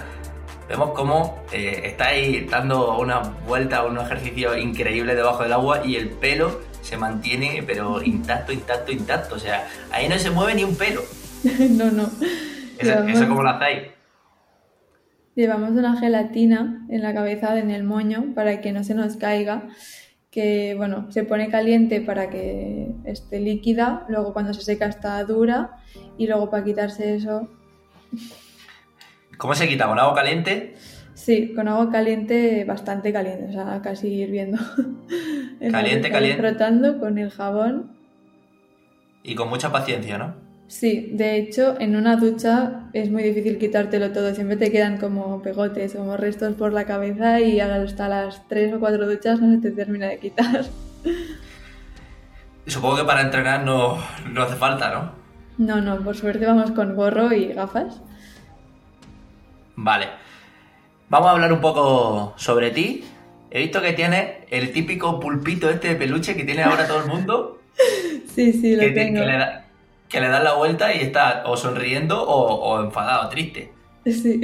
vemos 0.68 0.90
cómo 0.90 1.42
eh, 1.50 1.82
estáis 1.84 2.50
dando 2.50 2.98
una 2.98 3.20
vuelta, 3.46 3.84
un 3.84 3.98
ejercicio 3.98 4.56
increíble 4.56 5.14
debajo 5.14 5.44
del 5.44 5.54
agua 5.54 5.82
y 5.84 5.96
el 5.96 6.10
pelo 6.10 6.60
se 6.82 6.96
mantiene 6.96 7.62
pero 7.66 8.02
intacto, 8.02 8.52
intacto, 8.52 8.92
intacto. 8.92 9.36
O 9.36 9.38
sea, 9.38 9.66
ahí 9.92 10.08
no 10.08 10.18
se 10.18 10.30
mueve 10.30 10.54
ni 10.54 10.64
un 10.64 10.76
pelo. 10.76 11.02
no, 11.70 11.90
no. 11.90 12.10
¿Eso, 12.78 13.02
¿Eso 13.04 13.28
cómo 13.28 13.42
lo 13.42 13.50
hacéis? 13.50 14.01
Llevamos 15.34 15.70
una 15.70 15.96
gelatina 15.96 16.86
en 16.88 17.02
la 17.02 17.14
cabeza, 17.14 17.58
en 17.58 17.70
el 17.70 17.84
moño, 17.84 18.32
para 18.34 18.60
que 18.60 18.72
no 18.72 18.84
se 18.84 18.94
nos 18.94 19.16
caiga 19.16 19.68
que 20.32 20.74
bueno, 20.78 21.12
se 21.12 21.24
pone 21.24 21.50
caliente 21.50 22.00
para 22.00 22.30
que 22.30 22.88
esté 23.04 23.38
líquida, 23.38 24.06
luego 24.08 24.32
cuando 24.32 24.54
se 24.54 24.62
seca 24.62 24.86
está 24.86 25.22
dura 25.24 25.76
y 26.16 26.26
luego 26.26 26.50
para 26.50 26.64
quitarse 26.64 27.14
eso... 27.14 27.50
¿Cómo 29.36 29.54
se 29.54 29.68
quita? 29.68 29.86
¿Con 29.86 29.98
agua 29.98 30.14
caliente? 30.14 30.74
Sí, 31.12 31.52
con 31.54 31.68
agua 31.68 31.90
caliente, 31.90 32.64
bastante 32.64 33.12
caliente, 33.12 33.50
o 33.50 33.52
sea, 33.52 33.82
casi 33.82 34.08
hirviendo. 34.08 34.58
Caliente, 35.70 36.10
caliente. 36.10 36.40
Frotando 36.40 36.98
con 36.98 37.18
el 37.18 37.30
jabón. 37.30 37.92
Y 39.22 39.36
con 39.36 39.48
mucha 39.48 39.70
paciencia, 39.70 40.18
¿no? 40.18 40.34
Sí, 40.72 41.10
de 41.12 41.36
hecho, 41.36 41.78
en 41.80 41.96
una 41.96 42.16
ducha 42.16 42.88
es 42.94 43.10
muy 43.10 43.22
difícil 43.22 43.58
quitártelo 43.58 44.10
todo, 44.10 44.34
siempre 44.34 44.56
te 44.56 44.72
quedan 44.72 44.96
como 44.96 45.42
pegotes, 45.42 45.92
como 45.92 46.16
restos 46.16 46.54
por 46.54 46.72
la 46.72 46.86
cabeza 46.86 47.40
y 47.40 47.60
hasta 47.60 48.08
las 48.08 48.48
tres 48.48 48.72
o 48.72 48.80
cuatro 48.80 49.06
duchas 49.06 49.38
no 49.38 49.54
se 49.54 49.60
te 49.60 49.70
termina 49.70 50.08
de 50.08 50.18
quitar. 50.18 50.64
Supongo 52.66 52.96
que 52.96 53.04
para 53.04 53.20
entrenar 53.20 53.64
no, 53.64 53.98
no 54.32 54.42
hace 54.42 54.56
falta, 54.56 54.90
¿no? 54.94 55.12
No, 55.58 55.82
no, 55.82 56.02
por 56.02 56.16
suerte 56.16 56.46
vamos 56.46 56.70
con 56.70 56.96
gorro 56.96 57.34
y 57.34 57.52
gafas. 57.52 58.00
Vale. 59.76 60.06
Vamos 61.10 61.28
a 61.28 61.32
hablar 61.32 61.52
un 61.52 61.60
poco 61.60 62.32
sobre 62.36 62.70
ti. 62.70 63.04
He 63.50 63.58
visto 63.58 63.82
que 63.82 63.92
tienes 63.92 64.36
el 64.48 64.72
típico 64.72 65.20
pulpito 65.20 65.68
este 65.68 65.88
de 65.88 65.96
peluche 65.96 66.34
que 66.34 66.44
tiene 66.44 66.62
ahora 66.62 66.88
todo 66.88 67.02
el 67.02 67.08
mundo. 67.08 67.60
sí, 68.34 68.54
sí, 68.54 68.74
lo 68.74 68.80
que, 68.80 68.92
tengo. 68.92 69.20
Que 69.20 69.26
le, 69.26 69.36
da, 69.36 69.66
que 70.12 70.20
le 70.20 70.28
das 70.28 70.44
la 70.44 70.52
vuelta 70.52 70.94
y 70.94 71.00
está 71.00 71.42
o 71.46 71.56
sonriendo 71.56 72.22
o, 72.22 72.54
o 72.54 72.84
enfadado, 72.84 73.30
triste. 73.30 73.72
Sí. 74.04 74.42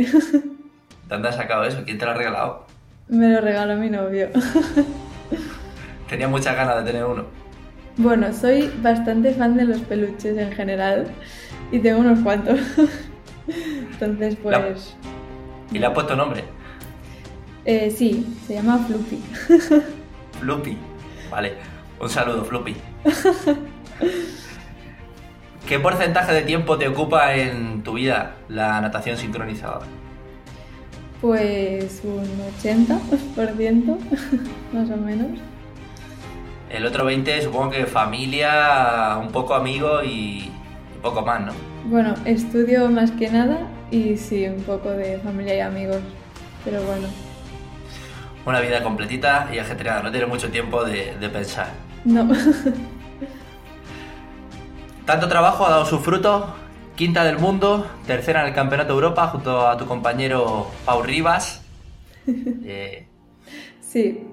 ¿Dónde 1.07 1.29
has 1.29 1.37
sacado 1.37 1.65
eso? 1.65 1.83
¿Quién 1.85 1.99
te 1.99 2.07
lo 2.07 2.13
ha 2.13 2.15
regalado? 2.15 2.67
Me 3.09 3.29
lo 3.29 3.43
regaló 3.43 3.77
mi 3.77 3.91
novio. 3.91 4.31
Tenía 6.09 6.27
muchas 6.27 6.57
ganas 6.57 6.79
de 6.79 6.91
tener 6.91 7.05
uno. 7.05 7.25
Bueno, 7.99 8.33
soy 8.33 8.73
bastante 8.81 9.35
fan 9.35 9.59
de 9.59 9.67
los 9.67 9.81
peluches 9.81 10.39
en 10.39 10.53
general 10.53 11.07
y 11.71 11.81
tengo 11.81 12.01
unos 12.01 12.21
cuantos. 12.21 12.59
Entonces, 13.93 14.37
pues... 14.43 14.97
¿Y 15.71 15.79
le 15.79 15.87
has 15.87 15.93
puesto 15.93 16.17
nombre? 16.17 16.45
Eh, 17.67 17.91
sí, 17.91 18.39
se 18.47 18.55
llama 18.55 18.79
Floopy. 18.87 19.23
Floopy, 20.41 20.79
vale. 21.31 21.53
Un 22.01 22.09
saludo, 22.09 22.43
Floopy. 22.47 22.75
¿Qué 25.69 25.79
porcentaje 25.79 26.33
de 26.33 26.43
tiempo 26.43 26.79
te 26.79 26.89
ocupa 26.89 27.35
en 27.35 27.83
tu 27.83 27.93
vida 27.93 28.37
la 28.49 28.81
natación 28.81 29.19
sincronizada? 29.19 29.81
Pues 31.21 32.01
un 32.05 32.25
80%, 32.59 33.99
más 34.73 34.91
o 34.91 34.97
menos. 34.97 35.39
El 36.71 36.87
otro 36.87 37.05
20 37.05 37.43
supongo 37.43 37.73
que 37.73 37.85
familia, 37.85 39.19
un 39.21 39.29
poco 39.29 39.55
amigos 39.55 40.05
y, 40.07 40.51
poco 41.03 41.21
más, 41.21 41.43
¿no? 41.43 41.53
Bueno, 41.85 42.15
estudio 42.25 42.89
más 42.89 43.11
que 43.11 43.29
nada 43.29 43.59
y 43.91 44.17
sí, 44.17 44.47
un 44.47 44.63
poco 44.63 44.89
de 44.89 45.19
familia 45.19 45.55
y 45.55 45.61
amigos, 45.61 45.99
pero 46.65 46.81
bueno. 46.85 47.09
Una 48.47 48.61
vida 48.61 48.83
completita 48.83 49.51
y 49.53 49.59
ajetreada, 49.59 50.03
no 50.03 50.11
tiene 50.11 50.25
mucho 50.25 50.49
tiempo 50.49 50.83
de, 50.83 51.15
de 51.21 51.29
pensar. 51.29 51.69
No. 52.07 52.27
Tanto 55.09 55.27
trabajo 55.27 55.65
ha 55.65 55.71
dado 55.71 55.87
sus 55.87 56.03
frutos, 56.03 56.45
quinta 56.95 57.25
del 57.25 57.39
mundo, 57.39 57.87
tercera 58.07 58.43
en 58.43 58.49
el 58.49 58.55
Campeonato 58.55 58.89
de 58.89 58.95
Europa 58.97 59.29
junto 59.29 59.67
a 59.67 59.75
tu 59.79 59.87
compañero 59.87 60.67
Pau 60.85 61.03
Rivas. 61.03 61.65
Eh... 62.27 63.09
Sí, 63.81 64.29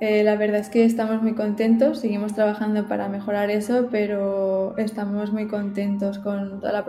eh, 0.00 0.24
la 0.24 0.36
verdad 0.36 0.60
es 0.60 0.70
que 0.70 0.86
estamos 0.86 1.20
muy 1.20 1.34
contentos, 1.34 2.00
seguimos 2.00 2.34
trabajando 2.34 2.88
para 2.88 3.10
mejorar 3.10 3.50
eso, 3.50 3.88
pero 3.90 4.74
estamos 4.78 5.30
muy 5.30 5.46
contentos 5.46 6.18
con 6.18 6.60
toda 6.60 6.72
la 6.72 6.86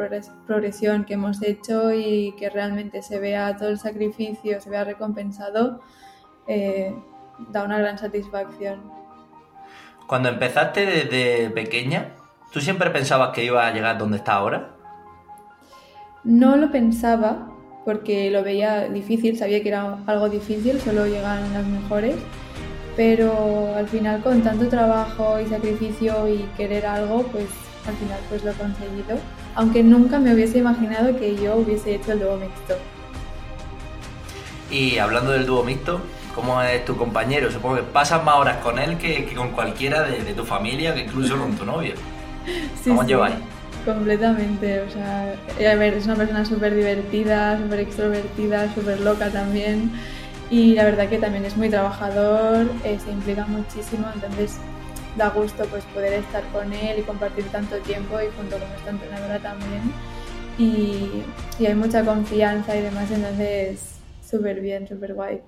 progresión 0.47 1.03
que 1.03 1.15
hemos 1.15 1.43
hecho 1.43 1.91
y 1.91 2.33
que 2.39 2.49
realmente 2.49 3.01
se 3.01 3.19
vea 3.19 3.57
todo 3.57 3.67
el 3.67 3.79
sacrificio, 3.79 4.61
se 4.61 4.69
vea 4.69 4.85
recompensado, 4.85 5.81
eh, 6.47 6.95
da 7.49 7.65
una 7.65 7.79
gran 7.79 7.97
satisfacción. 7.97 8.79
Cuando 10.07 10.29
empezaste 10.29 10.85
desde 10.85 11.49
pequeña, 11.49 12.13
¿tú 12.51 12.61
siempre 12.61 12.89
pensabas 12.89 13.29
que 13.29 13.43
iba 13.43 13.65
a 13.65 13.71
llegar 13.71 13.97
donde 13.97 14.17
está 14.17 14.33
ahora? 14.33 14.71
No 16.23 16.55
lo 16.57 16.71
pensaba 16.71 17.47
porque 17.85 18.29
lo 18.29 18.43
veía 18.43 18.89
difícil, 18.89 19.37
sabía 19.37 19.63
que 19.63 19.69
era 19.69 19.97
algo 20.05 20.29
difícil, 20.29 20.79
solo 20.79 21.05
llegan 21.05 21.53
las 21.53 21.65
mejores 21.65 22.15
pero 22.99 23.73
al 23.77 23.87
final 23.87 24.21
con 24.21 24.41
tanto 24.41 24.67
trabajo 24.67 25.39
y 25.39 25.47
sacrificio 25.47 26.27
y 26.27 26.39
querer 26.57 26.85
algo, 26.85 27.23
pues 27.23 27.45
al 27.87 27.95
final 27.95 28.19
pues 28.27 28.43
lo 28.43 28.51
he 28.51 28.53
conseguido, 28.55 29.17
aunque 29.55 29.81
nunca 29.83 30.19
me 30.19 30.33
hubiese 30.33 30.57
imaginado 30.57 31.17
que 31.17 31.33
yo 31.37 31.55
hubiese 31.55 31.95
hecho 31.95 32.11
el 32.11 32.19
dúo 32.19 32.35
mixto. 32.35 32.75
Y 34.69 34.97
hablando 34.97 35.31
del 35.31 35.45
dúo 35.45 35.63
mixto, 35.63 36.01
¿cómo 36.35 36.61
es 36.61 36.83
tu 36.83 36.97
compañero? 36.97 37.49
Supongo 37.49 37.77
que 37.77 37.83
pasas 37.83 38.21
más 38.25 38.35
horas 38.35 38.57
con 38.57 38.77
él 38.77 38.97
que, 38.97 39.33
con 39.33 39.51
cualquiera 39.51 40.03
de, 40.03 40.33
tu 40.33 40.43
familia, 40.43 40.93
que 40.93 41.03
incluso 41.03 41.37
con 41.37 41.55
tu 41.55 41.65
novio. 41.65 41.93
¿Cómo 42.85 43.03
lleváis? 43.03 43.35
Completamente, 43.85 44.81
o 44.81 44.89
sea, 44.89 45.33
a 45.71 45.75
ver, 45.75 45.93
es 45.93 46.05
una 46.05 46.15
persona 46.15 46.45
súper 46.45 46.75
divertida, 46.75 47.57
súper 47.57 47.79
extrovertida, 47.79 48.73
súper 48.73 48.99
loca 48.99 49.29
también 49.29 49.91
y 50.49 50.73
la 50.75 50.83
verdad 50.83 51.07
que 51.07 51.17
también 51.17 51.45
es 51.45 51.55
muy 51.55 51.69
trabajador, 51.69 52.67
eh, 52.83 52.99
se 53.03 53.11
implica 53.11 53.45
muchísimo, 53.45 54.07
entonces 54.13 54.59
da 55.17 55.29
gusto 55.29 55.65
pues 55.65 55.83
poder 55.85 56.13
estar 56.13 56.43
con 56.51 56.71
él 56.73 56.99
y 56.99 57.01
compartir 57.03 57.45
tanto 57.45 57.77
tiempo 57.77 58.19
y 58.21 58.27
junto 58.35 58.57
con 58.57 58.69
nuestra 58.69 58.91
entrenadora 58.91 59.39
también 59.39 59.81
y, 60.57 61.23
y 61.57 61.65
hay 61.65 61.75
mucha 61.75 62.03
confianza 62.03 62.75
y 62.75 62.81
demás, 62.81 63.09
entonces 63.11 63.99
súper 64.21 64.59
bien, 64.59 64.87
súper 64.87 65.13
guay. 65.13 65.41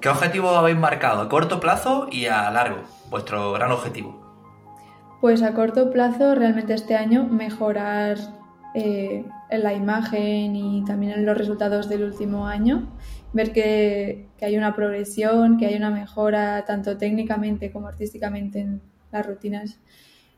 ¿Qué 0.00 0.08
objetivo 0.08 0.50
habéis 0.50 0.76
marcado 0.76 1.22
a 1.22 1.28
corto 1.28 1.60
plazo 1.60 2.08
y 2.10 2.26
a 2.26 2.50
largo? 2.50 2.82
Vuestro 3.08 3.52
gran 3.52 3.70
objetivo. 3.72 4.23
Pues 5.24 5.42
a 5.42 5.54
corto 5.54 5.90
plazo 5.90 6.34
realmente 6.34 6.74
este 6.74 6.96
año 6.96 7.24
mejorar 7.24 8.18
eh, 8.74 9.24
la 9.50 9.72
imagen 9.72 10.54
y 10.54 10.84
también 10.84 11.24
los 11.24 11.38
resultados 11.38 11.88
del 11.88 12.04
último 12.04 12.46
año 12.46 12.90
ver 13.32 13.50
que, 13.52 14.28
hay 14.42 14.58
una 14.58 14.76
progresión, 14.76 15.56
que 15.56 15.64
hay 15.64 15.76
una 15.76 15.88
mejora 15.88 16.66
tanto 16.66 16.98
técnicamente 16.98 17.72
como 17.72 17.88
artísticamente 17.88 18.60
en 18.60 18.82
las 19.12 19.26
rutinas 19.26 19.78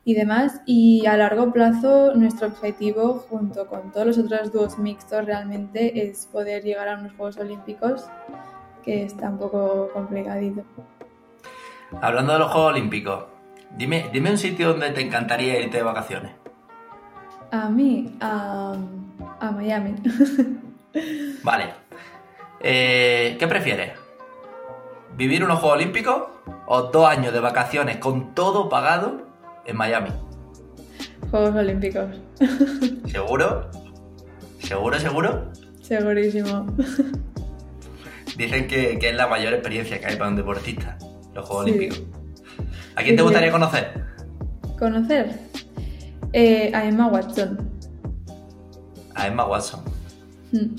y 0.04 0.14
demás. 0.14 0.60
Y 0.66 1.04
a 1.06 1.16
largo 1.16 1.52
plazo 1.52 2.14
nuestro 2.14 2.46
objetivo, 2.46 3.14
junto 3.28 3.66
con 3.66 3.90
todos 3.90 4.06
los 4.06 4.18
otros 4.18 4.52
dúos 4.52 4.78
mixtos, 4.78 5.24
realmente 5.24 6.08
es 6.08 6.26
poder 6.26 6.62
llegar 6.62 6.86
a 6.86 6.96
unos 6.96 7.12
Juegos 7.14 7.38
Olímpicos, 7.38 8.04
que 8.84 9.02
está 9.02 9.30
un 9.30 9.38
poco 9.38 9.90
complicadito. 9.92 10.62
Hablando 12.00 12.34
de 12.34 12.38
los 12.38 12.52
Juegos 12.52 12.70
Olímpicos, 12.70 13.35
dime, 13.76 14.10
dime 14.12 14.30
un 14.30 14.38
sitio 14.38 14.68
donde 14.68 14.90
te 14.90 15.00
encantaría 15.00 15.60
irte 15.60 15.78
de 15.78 15.82
vacaciones. 15.82 16.32
A 17.50 17.68
mí, 17.68 18.16
a, 18.20 18.74
a 19.40 19.50
Miami. 19.50 19.94
Vale, 21.42 21.86
eh, 22.60 23.36
¿Qué 23.38 23.46
prefieres? 23.46 23.92
¿Vivir 25.16 25.44
unos 25.44 25.60
Juegos 25.60 25.78
Olímpicos 25.78 26.22
o 26.66 26.82
dos 26.82 27.08
años 27.08 27.32
de 27.32 27.40
vacaciones 27.40 27.98
con 27.98 28.34
todo 28.34 28.68
pagado 28.68 29.22
en 29.64 29.76
Miami? 29.76 30.10
Juegos 31.30 31.54
Olímpicos. 31.54 32.06
¿Seguro? 33.06 33.70
¿Seguro, 34.58 34.98
seguro? 34.98 35.52
Segurísimo. 35.80 36.66
Dicen 38.36 38.66
que, 38.66 38.98
es 39.00 39.16
la 39.16 39.26
mayor 39.28 39.54
experiencia 39.54 40.00
que 40.00 40.06
hay 40.06 40.16
para 40.16 40.30
un 40.30 40.36
deportista, 40.36 40.98
los 41.34 41.46
Juegos 41.46 41.66
Olímpicos. 41.66 42.02
¿A 42.96 43.02
quién 43.02 43.14
te 43.14 43.22
gustaría 43.22 43.52
conocer? 43.52 44.04
¿Conocer? 44.78 45.38
Eh, 46.32 46.72
a 46.74 46.86
Emma 46.86 47.08
Watson. 47.08 47.70
A 49.14 49.26
Emma 49.26 49.46
Watson. 49.46 49.80
Mm. 50.52 50.76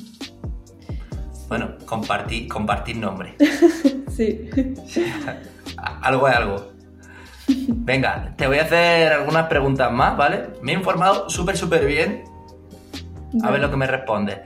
Bueno, 1.48 1.78
compartir, 1.86 2.48
compartir 2.48 2.98
nombre. 2.98 3.36
sí. 4.10 4.50
algo 6.02 6.28
es 6.28 6.36
algo. 6.36 6.72
Venga, 7.48 8.34
te 8.36 8.48
voy 8.48 8.58
a 8.58 8.64
hacer 8.64 9.14
algunas 9.14 9.48
preguntas 9.48 9.92
más, 9.92 10.18
¿vale? 10.18 10.50
Me 10.62 10.74
he 10.74 10.76
informado 10.76 11.30
súper, 11.30 11.56
súper 11.56 11.86
bien. 11.86 12.26
A 13.44 13.52
ver 13.52 13.62
lo 13.62 13.70
que 13.70 13.78
me 13.78 13.86
responde. 13.86 14.42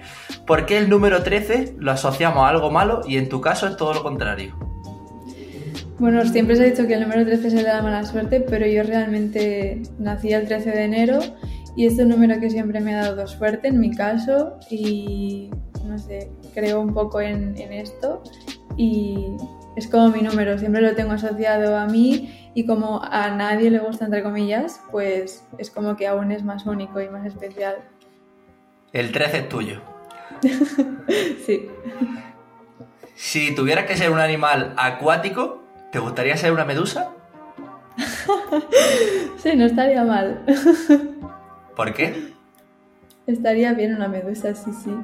¿Por 0.46 0.66
qué 0.66 0.78
el 0.78 0.90
número 0.90 1.24
13 1.24 1.76
lo 1.80 1.92
asociamos 1.92 2.44
a 2.44 2.50
algo 2.50 2.70
malo 2.70 3.02
y 3.08 3.18
en 3.18 3.30
tu 3.30 3.40
caso 3.40 3.68
es 3.68 3.78
todo 3.78 3.94
lo 3.94 4.04
contrario? 4.04 4.71
Bueno, 6.02 6.26
siempre 6.26 6.56
se 6.56 6.64
ha 6.64 6.66
dicho 6.66 6.88
que 6.88 6.96
el 6.96 7.02
número 7.02 7.24
13 7.24 7.52
se 7.52 7.58
le 7.58 7.62
da 7.62 7.84
mala 7.84 8.04
suerte, 8.04 8.42
pero 8.42 8.66
yo 8.66 8.82
realmente 8.82 9.84
nací 10.00 10.34
el 10.34 10.48
13 10.48 10.72
de 10.72 10.84
enero 10.86 11.20
y 11.76 11.86
es 11.86 12.00
un 12.00 12.10
número 12.10 12.40
que 12.40 12.50
siempre 12.50 12.80
me 12.80 12.96
ha 12.96 13.04
dado 13.04 13.28
suerte 13.28 13.68
en 13.68 13.80
mi 13.80 13.96
caso 13.96 14.58
y 14.72 15.52
no 15.86 16.00
sé, 16.00 16.32
creo 16.56 16.82
un 16.82 16.96
poco 16.96 17.22
en, 17.22 17.56
esto 17.56 18.24
y 18.78 19.28
es 19.76 19.88
como 19.88 20.10
mi 20.10 20.24
número, 20.24 20.58
siempre 20.58 20.82
lo 20.82 20.96
tengo 20.96 21.12
asociado 21.12 21.78
a 21.78 21.86
mí 21.86 22.52
y 22.56 22.66
como 22.66 23.00
a 23.04 23.30
nadie 23.30 23.70
le 23.70 23.78
gusta, 23.78 24.06
entre 24.06 24.24
comillas, 24.24 24.82
pues 24.90 25.46
es 25.60 25.70
como 25.70 25.98
que 25.98 26.08
aún 26.08 26.32
es 26.32 26.44
más 26.44 26.66
único 26.66 27.00
y 27.00 27.10
más 27.10 27.28
especial. 27.28 27.76
El 28.92 29.12
13 29.12 29.38
es 29.38 29.50
tuyo. 29.50 29.82
sí. 31.46 31.70
si 33.14 33.54
tuvieras 33.54 33.86
que 33.86 33.96
ser 33.96 34.10
un 34.10 34.18
animal 34.18 34.74
acuático, 34.78 35.61
¿te 35.92 36.00
gustaría 36.00 36.38
ser 36.38 36.52
una 36.52 36.66
medusa? 36.66 37.12
sí, 39.38 39.56
no 39.56 39.66
estaría 39.66 40.04
mal. 40.04 40.44
¿Por 41.76 41.94
qué? 41.94 42.34
Estaría 43.28 43.74
bien 43.74 43.96
una 43.96 44.08
medusa, 44.08 44.56
sí, 44.56 44.72
sí. 44.74 44.96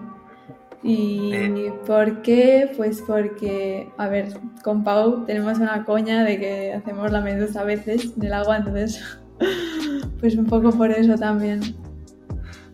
¿Y 0.83 1.33
eh. 1.33 1.73
por 1.85 2.21
qué? 2.21 2.71
Pues 2.77 3.01
porque, 3.05 3.89
a 3.97 4.07
ver, 4.07 4.29
con 4.63 4.83
Pau 4.83 5.25
tenemos 5.25 5.57
una 5.57 5.83
coña 5.85 6.23
de 6.23 6.39
que 6.39 6.73
hacemos 6.73 7.11
la 7.11 7.21
medusa 7.21 7.61
a 7.61 7.63
veces 7.63 8.13
en 8.15 8.25
el 8.25 8.33
agua, 8.33 8.57
entonces, 8.57 9.03
pues 10.19 10.35
un 10.35 10.45
poco 10.45 10.71
por 10.71 10.91
eso 10.91 11.15
también. 11.15 11.61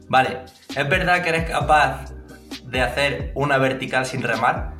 Vale, 0.09 0.41
¿es 0.75 0.89
verdad 0.89 1.23
que 1.23 1.29
eres 1.29 1.49
capaz 1.49 2.13
de 2.65 2.81
hacer 2.81 3.31
una 3.35 3.57
vertical 3.57 4.05
sin 4.05 4.21
remar? 4.21 4.72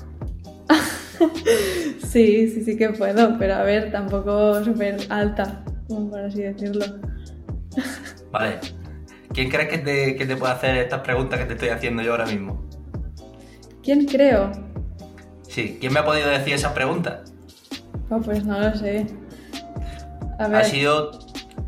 sí, 2.07 2.49
sí, 2.49 2.63
sí 2.63 2.77
que 2.77 2.89
puedo, 2.89 3.37
pero 3.37 3.55
a 3.55 3.63
ver, 3.63 3.91
tampoco 3.91 4.63
súper 4.63 4.97
alta, 5.09 5.63
por 5.87 6.19
así 6.19 6.41
decirlo. 6.41 6.85
Vale. 8.31 8.59
¿Quién 9.33 9.49
crees 9.49 9.69
que 9.69 9.77
te, 9.79 10.15
que 10.15 10.25
te 10.27 10.35
puede 10.35 10.53
hacer 10.53 10.77
estas 10.77 11.01
preguntas 11.01 11.39
que 11.39 11.45
te 11.45 11.53
estoy 11.53 11.69
haciendo 11.69 12.03
yo 12.03 12.11
ahora 12.11 12.27
mismo? 12.27 12.63
¿Quién 13.81 14.05
creo? 14.05 14.51
Sí, 15.47 15.77
¿quién 15.79 15.91
me 15.91 15.99
ha 15.99 16.05
podido 16.05 16.29
decir 16.29 16.53
esas 16.53 16.73
preguntas? 16.73 17.33
Oh, 18.09 18.19
pues 18.21 18.45
no 18.45 18.59
lo 18.59 18.75
sé. 18.75 19.07
A 20.37 20.47
ver. 20.47 20.61
Ha 20.61 20.63
sido, 20.63 21.11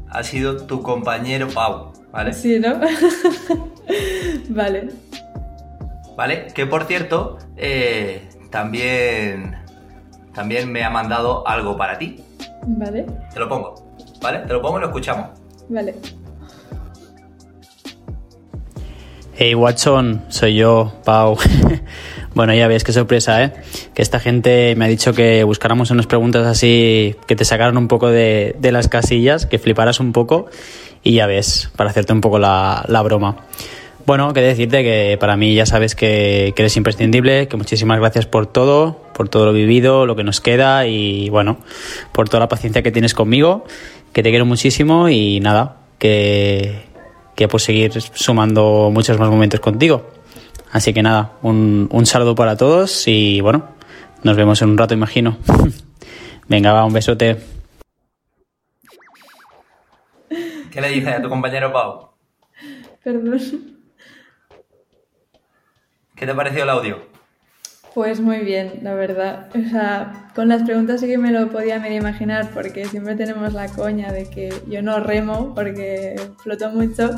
ha 0.10 0.24
sido 0.24 0.66
tu 0.66 0.82
compañero 0.82 1.48
Pau, 1.48 1.92
¿vale? 2.12 2.34
Sí, 2.34 2.60
¿no? 2.60 2.80
vale. 4.50 4.90
Vale, 6.16 6.48
que 6.54 6.66
por 6.66 6.86
cierto, 6.86 7.40
eh, 7.58 8.30
también, 8.56 9.54
también 10.34 10.72
me 10.72 10.82
ha 10.82 10.90
mandado 10.90 11.46
algo 11.46 11.76
para 11.76 11.98
ti. 11.98 12.24
Vale. 12.66 13.06
Te 13.34 13.38
lo 13.38 13.50
pongo, 13.50 13.76
¿vale? 14.22 14.40
Te 14.48 14.54
lo 14.54 14.62
pongo 14.62 14.78
y 14.78 14.80
lo 14.80 14.88
escuchamos. 14.88 15.28
Vale. 15.68 15.94
Hey 19.34 19.56
Watson, 19.56 20.22
soy 20.30 20.56
yo, 20.56 20.94
Pau. 21.04 21.38
bueno, 22.34 22.54
ya 22.54 22.70
ves, 22.70 22.86
qué 22.86 22.94
sorpresa, 22.94 23.44
¿eh? 23.44 23.52
Que 23.94 24.02
esta 24.02 24.22
gente 24.22 24.74
me 24.78 24.86
ha 24.86 24.88
dicho 24.88 25.12
que 25.12 25.44
buscáramos 25.44 25.92
unas 25.92 26.08
preguntas 26.08 26.48
así 26.48 27.18
que 27.28 27.36
te 27.36 27.44
sacaran 27.44 27.78
un 27.78 27.90
poco 27.90 28.08
de, 28.08 28.56
las 28.62 28.88
casillas, 28.88 29.46
que 29.46 29.60
fliparas 29.60 30.00
un 30.00 30.14
poco 30.14 30.46
y 31.04 31.16
ya 31.16 31.28
ves, 31.28 31.72
para 31.76 31.90
hacerte 31.90 32.14
un 32.14 32.22
poco 32.22 32.40
la, 32.40 33.02
broma. 33.04 33.36
Bueno, 34.06 34.34
quería 34.34 34.50
decirte 34.50 34.84
que 34.84 35.18
para 35.20 35.36
mí 35.36 35.56
ya 35.56 35.66
sabes 35.66 35.96
que, 35.96 36.54
que, 36.56 36.62
eres 36.62 36.78
imprescindible, 36.78 37.48
que 37.48 37.58
muchísimas 37.58 38.00
gracias 38.00 38.28
por 38.28 38.46
todo, 38.46 39.02
por 39.16 39.30
todo 39.30 39.46
lo 39.46 39.54
vivido, 39.54 40.06
lo 40.06 40.16
que 40.16 40.24
nos 40.24 40.42
queda 40.42 40.86
y 40.86 41.30
bueno, 41.30 41.58
por 42.12 42.30
toda 42.30 42.42
la 42.42 42.48
paciencia 42.48 42.84
que 42.84 42.92
tienes 42.92 43.16
conmigo, 43.16 43.66
que 44.14 44.22
te 44.22 44.30
quiero 44.30 44.46
muchísimo 44.46 45.10
y 45.10 45.40
nada, 45.40 45.78
que, 45.98 46.86
que 47.36 47.48
pues 47.48 47.64
seguir 47.64 48.00
sumando 48.00 48.92
muchos 48.94 49.18
más 49.18 49.30
momentos 49.30 49.60
contigo. 49.60 50.12
Así 50.72 50.94
que 50.94 51.02
nada, 51.02 51.34
un, 51.42 51.90
un 51.92 52.06
saludo 52.06 52.36
para 52.36 52.56
todos 52.58 53.08
y 53.08 53.42
bueno, 53.42 53.70
nos 54.22 54.38
vemos 54.38 54.62
en 54.62 54.70
un 54.70 54.78
rato, 54.78 54.94
imagino. 54.94 55.38
Venga, 56.48 56.74
va, 56.74 56.86
un 56.86 56.94
besote. 56.94 57.38
¿Qué 60.72 60.82
le 60.82 60.90
dices 60.90 61.14
a 61.14 61.22
tu 61.24 61.30
compañero 61.30 61.72
Pau? 61.74 62.10
Perdón. 63.04 63.75
¿Qué 66.16 66.26
te 66.26 66.32
ha 66.32 66.36
parecido 66.36 66.64
el 66.64 66.70
audio? 66.70 67.16
Pues 67.94 68.20
muy 68.20 68.40
bien, 68.40 68.80
la 68.82 68.94
verdad. 68.94 69.50
O 69.56 69.70
sea, 69.70 70.30
con 70.36 70.48
las 70.48 70.64
preguntas 70.64 71.00
sí 71.00 71.08
que 71.08 71.18
me 71.18 71.32
lo 71.32 71.50
podía 71.50 71.80
medio 71.80 71.98
imaginar 71.98 72.50
porque 72.54 72.86
siempre 72.86 73.16
tenemos 73.16 73.54
la 73.54 73.68
coña 73.68 74.12
de 74.12 74.30
que 74.30 74.54
yo 74.68 74.82
no 74.82 75.00
remo 75.00 75.54
porque 75.56 76.16
floto 76.44 76.70
mucho, 76.72 77.12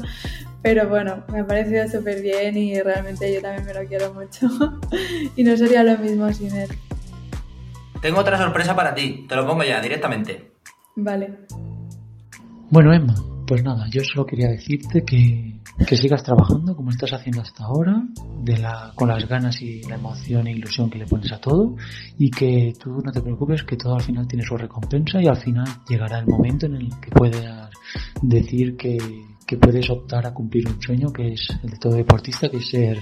pero 0.62 0.88
bueno, 0.88 1.24
me 1.32 1.40
ha 1.40 1.48
parecido 1.48 1.88
súper 1.88 2.22
bien 2.22 2.58
y 2.58 2.80
realmente 2.80 3.34
yo 3.34 3.42
también 3.42 3.66
me 3.66 3.74
lo 3.74 3.88
quiero 3.88 4.14
mucho 4.14 4.50
y 5.36 5.44
no 5.44 5.58
sería 5.58 5.84
lo 5.84 5.98
mismo 5.98 6.32
sin 6.34 6.56
él. 6.56 6.70
Tengo 8.02 8.20
otra 8.20 8.38
sorpresa 8.38 8.76
para 8.76 8.94
ti, 8.94 9.26
te 9.28 9.36
lo 9.36 9.48
pongo 9.48 9.64
ya 9.64 9.82
directamente. 9.82 10.52
Vale. 10.96 11.40
Bueno, 12.70 12.94
Emma, 12.94 13.16
pues 13.48 13.64
nada, 13.64 13.88
yo 13.90 14.04
solo 14.04 14.26
quería 14.26 14.50
decirte 14.50 15.04
que 15.04 15.57
que 15.86 15.96
sigas 15.96 16.24
trabajando 16.24 16.76
como 16.76 16.90
estás 16.90 17.14
haciendo 17.14 17.42
hasta 17.42 17.66
ahora, 17.66 18.04
de 18.42 18.58
la, 18.58 18.92
con 18.96 19.10
las 19.10 19.28
ganas 19.28 19.62
y 19.62 19.84
la 19.84 19.96
emoción 19.96 20.48
e 20.48 20.52
ilusión 20.52 20.90
que 20.90 20.98
le 20.98 21.06
pones 21.06 21.32
a 21.32 21.40
todo 21.40 21.76
y 22.18 22.32
que 22.32 22.74
tú 22.80 23.02
no 23.04 23.12
te 23.12 23.22
preocupes 23.22 23.64
que 23.64 23.78
todo 23.78 23.96
al 23.96 24.02
final 24.02 24.28
tiene 24.28 24.44
su 24.44 24.58
recompensa 24.58 25.22
y 25.22 25.28
al 25.28 25.38
final 25.38 25.68
llegará 25.88 26.20
el 26.20 26.28
momento 26.28 26.66
en 26.66 26.76
el 26.76 26.90
que 27.00 27.12
puedas 27.12 27.70
decir 28.22 28.76
que, 28.76 28.98
que 29.46 29.58
puedes 29.58 29.90
optar 29.90 30.26
a 30.26 30.34
cumplir 30.34 30.68
un 30.68 30.82
sueño 30.82 31.12
que 31.14 31.34
es 31.34 31.48
el 31.64 31.70
de 31.70 31.78
todo 31.78 31.96
deportista, 31.96 32.50
que 32.50 32.58
es 32.58 32.70
ser 32.70 32.98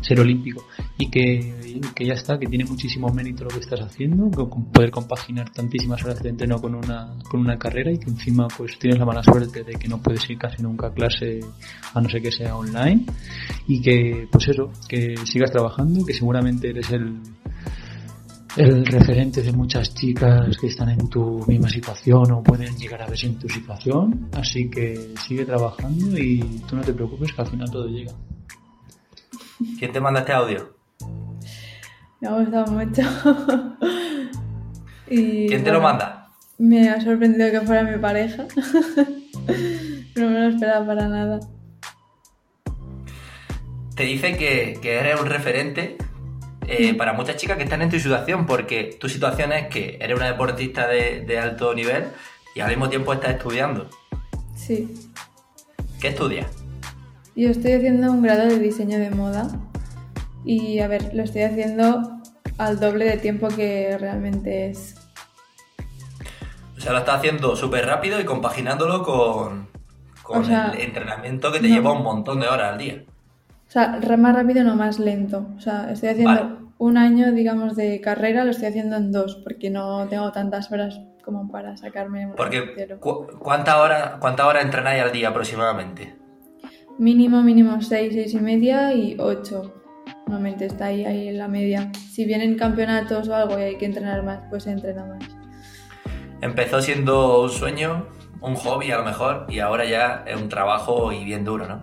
ser 0.00 0.20
olímpico 0.20 0.66
y 0.98 1.10
que, 1.10 1.80
que, 1.94 2.06
ya 2.06 2.14
está, 2.14 2.38
que 2.38 2.46
tiene 2.46 2.64
muchísimo 2.64 3.08
mérito 3.08 3.44
lo 3.44 3.50
que 3.50 3.60
estás 3.60 3.80
haciendo, 3.80 4.30
con 4.30 4.66
poder 4.66 4.90
compaginar 4.90 5.50
tantísimas 5.50 6.02
horas 6.04 6.22
de 6.22 6.30
entreno 6.30 6.60
con 6.60 6.74
una, 6.74 7.14
con 7.28 7.40
una 7.40 7.58
carrera 7.58 7.90
y 7.92 7.98
que 7.98 8.10
encima 8.10 8.48
pues 8.48 8.78
tienes 8.78 8.98
la 8.98 9.06
mala 9.06 9.22
suerte 9.22 9.64
de 9.64 9.74
que 9.74 9.88
no 9.88 10.00
puedes 10.00 10.28
ir 10.28 10.38
casi 10.38 10.62
nunca 10.62 10.88
a 10.88 10.92
clase 10.92 11.40
a 11.94 12.00
no 12.00 12.08
ser 12.08 12.22
que 12.22 12.32
sea 12.32 12.56
online 12.56 13.04
y 13.66 13.80
que 13.80 14.28
pues 14.30 14.48
eso, 14.48 14.70
que 14.88 15.14
sigas 15.24 15.50
trabajando, 15.50 16.04
que 16.04 16.14
seguramente 16.14 16.70
eres 16.70 16.90
el, 16.90 17.20
el 18.56 18.86
referente 18.86 19.42
de 19.42 19.52
muchas 19.52 19.94
chicas 19.94 20.56
que 20.56 20.68
están 20.68 20.90
en 20.90 21.08
tu 21.08 21.44
misma 21.46 21.68
situación 21.68 22.30
o 22.32 22.42
pueden 22.42 22.76
llegar 22.76 23.02
a 23.02 23.06
verse 23.06 23.26
en 23.26 23.38
tu 23.38 23.48
situación. 23.48 24.28
Así 24.32 24.70
que 24.70 25.14
sigue 25.26 25.44
trabajando 25.44 26.16
y 26.18 26.40
tú 26.68 26.76
no 26.76 26.82
te 26.82 26.92
preocupes 26.92 27.32
que 27.32 27.42
al 27.42 27.48
final 27.48 27.70
todo 27.70 27.88
llega. 27.88 28.12
¿Quién 29.78 29.92
te 29.92 30.00
manda 30.00 30.20
este 30.20 30.32
audio? 30.32 30.74
Me 32.20 32.28
ha 32.28 32.32
gustado 32.32 32.72
mucho. 32.72 33.02
¿Quién 35.06 35.64
te 35.64 35.70
lo 35.70 35.80
manda? 35.80 36.30
Me 36.58 36.88
ha 36.88 37.00
sorprendido 37.00 37.50
que 37.50 37.60
fuera 37.60 37.82
mi 37.82 37.98
pareja. 37.98 38.46
no 40.16 40.30
me 40.30 40.40
lo 40.40 40.48
esperaba 40.48 40.86
para 40.86 41.08
nada. 41.08 41.40
Te 43.94 44.04
dice 44.04 44.36
que, 44.36 44.78
eres 44.82 45.20
un 45.20 45.26
referente 45.26 45.96
eh, 46.66 46.94
para 46.94 47.12
muchas 47.12 47.36
chicas 47.36 47.56
que 47.56 47.64
están 47.64 47.82
en 47.82 47.90
tu 47.90 47.98
situación, 47.98 48.46
porque 48.46 48.96
tu 48.98 49.08
situación 49.08 49.52
es 49.52 49.68
que 49.68 49.98
eres 50.00 50.16
una 50.16 50.26
deportista 50.26 50.88
de, 50.88 51.20
de 51.20 51.38
alto 51.38 51.74
nivel 51.74 52.04
y 52.54 52.60
al 52.60 52.70
mismo 52.70 52.88
tiempo 52.88 53.12
estás 53.12 53.32
estudiando. 53.32 53.88
Sí. 54.56 54.92
¿Qué 56.00 56.08
estudias? 56.08 56.63
Yo 57.36 57.50
estoy 57.50 57.72
haciendo 57.72 58.12
un 58.12 58.22
grado 58.22 58.46
de 58.46 58.60
diseño 58.60 58.98
de 58.98 59.10
moda 59.10 59.48
y 60.44 60.78
a 60.78 60.86
ver, 60.86 61.12
lo 61.14 61.24
estoy 61.24 61.42
haciendo 61.42 62.20
al 62.58 62.78
doble 62.78 63.06
de 63.06 63.16
tiempo 63.16 63.48
que 63.48 63.96
realmente 63.98 64.70
es. 64.70 64.94
O 66.76 66.80
sea, 66.80 66.92
lo 66.92 66.98
estás 66.98 67.16
haciendo 67.16 67.56
súper 67.56 67.86
rápido 67.86 68.20
y 68.20 68.24
compaginándolo 68.24 69.02
con, 69.02 69.66
con 70.22 70.44
el 70.48 70.80
entrenamiento 70.80 71.50
que 71.50 71.58
te 71.58 71.68
lleva 71.68 71.92
un 71.92 72.04
montón 72.04 72.38
de 72.38 72.46
horas 72.46 72.72
al 72.72 72.78
día. 72.78 73.02
O 73.68 73.70
sea, 73.70 73.98
más 74.16 74.36
rápido 74.36 74.62
no 74.62 74.76
más 74.76 75.00
lento. 75.00 75.46
O 75.56 75.60
sea, 75.60 75.90
estoy 75.90 76.10
haciendo 76.10 76.70
un 76.78 76.96
año, 76.96 77.32
digamos, 77.32 77.74
de 77.74 78.00
carrera, 78.00 78.44
lo 78.44 78.52
estoy 78.52 78.68
haciendo 78.68 78.96
en 78.96 79.10
dos, 79.10 79.36
porque 79.42 79.70
no 79.70 80.06
tengo 80.06 80.30
tantas 80.30 80.70
horas 80.70 81.00
como 81.24 81.50
para 81.50 81.76
sacarme. 81.76 82.28
Porque, 82.36 82.98
¿cuánta 83.40 83.80
hora, 83.80 84.18
¿cuánta 84.20 84.46
hora 84.46 84.60
entrenáis 84.60 85.02
al 85.02 85.10
día 85.10 85.30
aproximadamente? 85.30 86.23
Mínimo, 86.98 87.42
mínimo 87.42 87.82
6, 87.82 88.12
6 88.14 88.34
y 88.34 88.40
media 88.40 88.94
y 88.94 89.16
8. 89.18 89.74
Normalmente 90.26 90.66
está 90.66 90.86
ahí, 90.86 91.04
ahí 91.04 91.28
en 91.28 91.38
la 91.38 91.48
media. 91.48 91.90
Si 91.92 92.24
vienen 92.24 92.56
campeonatos 92.56 93.28
o 93.28 93.34
algo 93.34 93.58
y 93.58 93.62
hay 93.62 93.78
que 93.78 93.86
entrenar 93.86 94.22
más, 94.22 94.42
pues 94.48 94.62
se 94.62 94.70
entrena 94.70 95.04
más. 95.04 95.24
Empezó 96.40 96.80
siendo 96.80 97.42
un 97.42 97.50
sueño, 97.50 98.06
un 98.40 98.54
hobby 98.54 98.92
a 98.92 98.98
lo 98.98 99.04
mejor, 99.04 99.46
y 99.48 99.58
ahora 99.58 99.84
ya 99.86 100.24
es 100.26 100.40
un 100.40 100.48
trabajo 100.48 101.10
y 101.10 101.24
bien 101.24 101.44
duro, 101.44 101.66
¿no? 101.66 101.82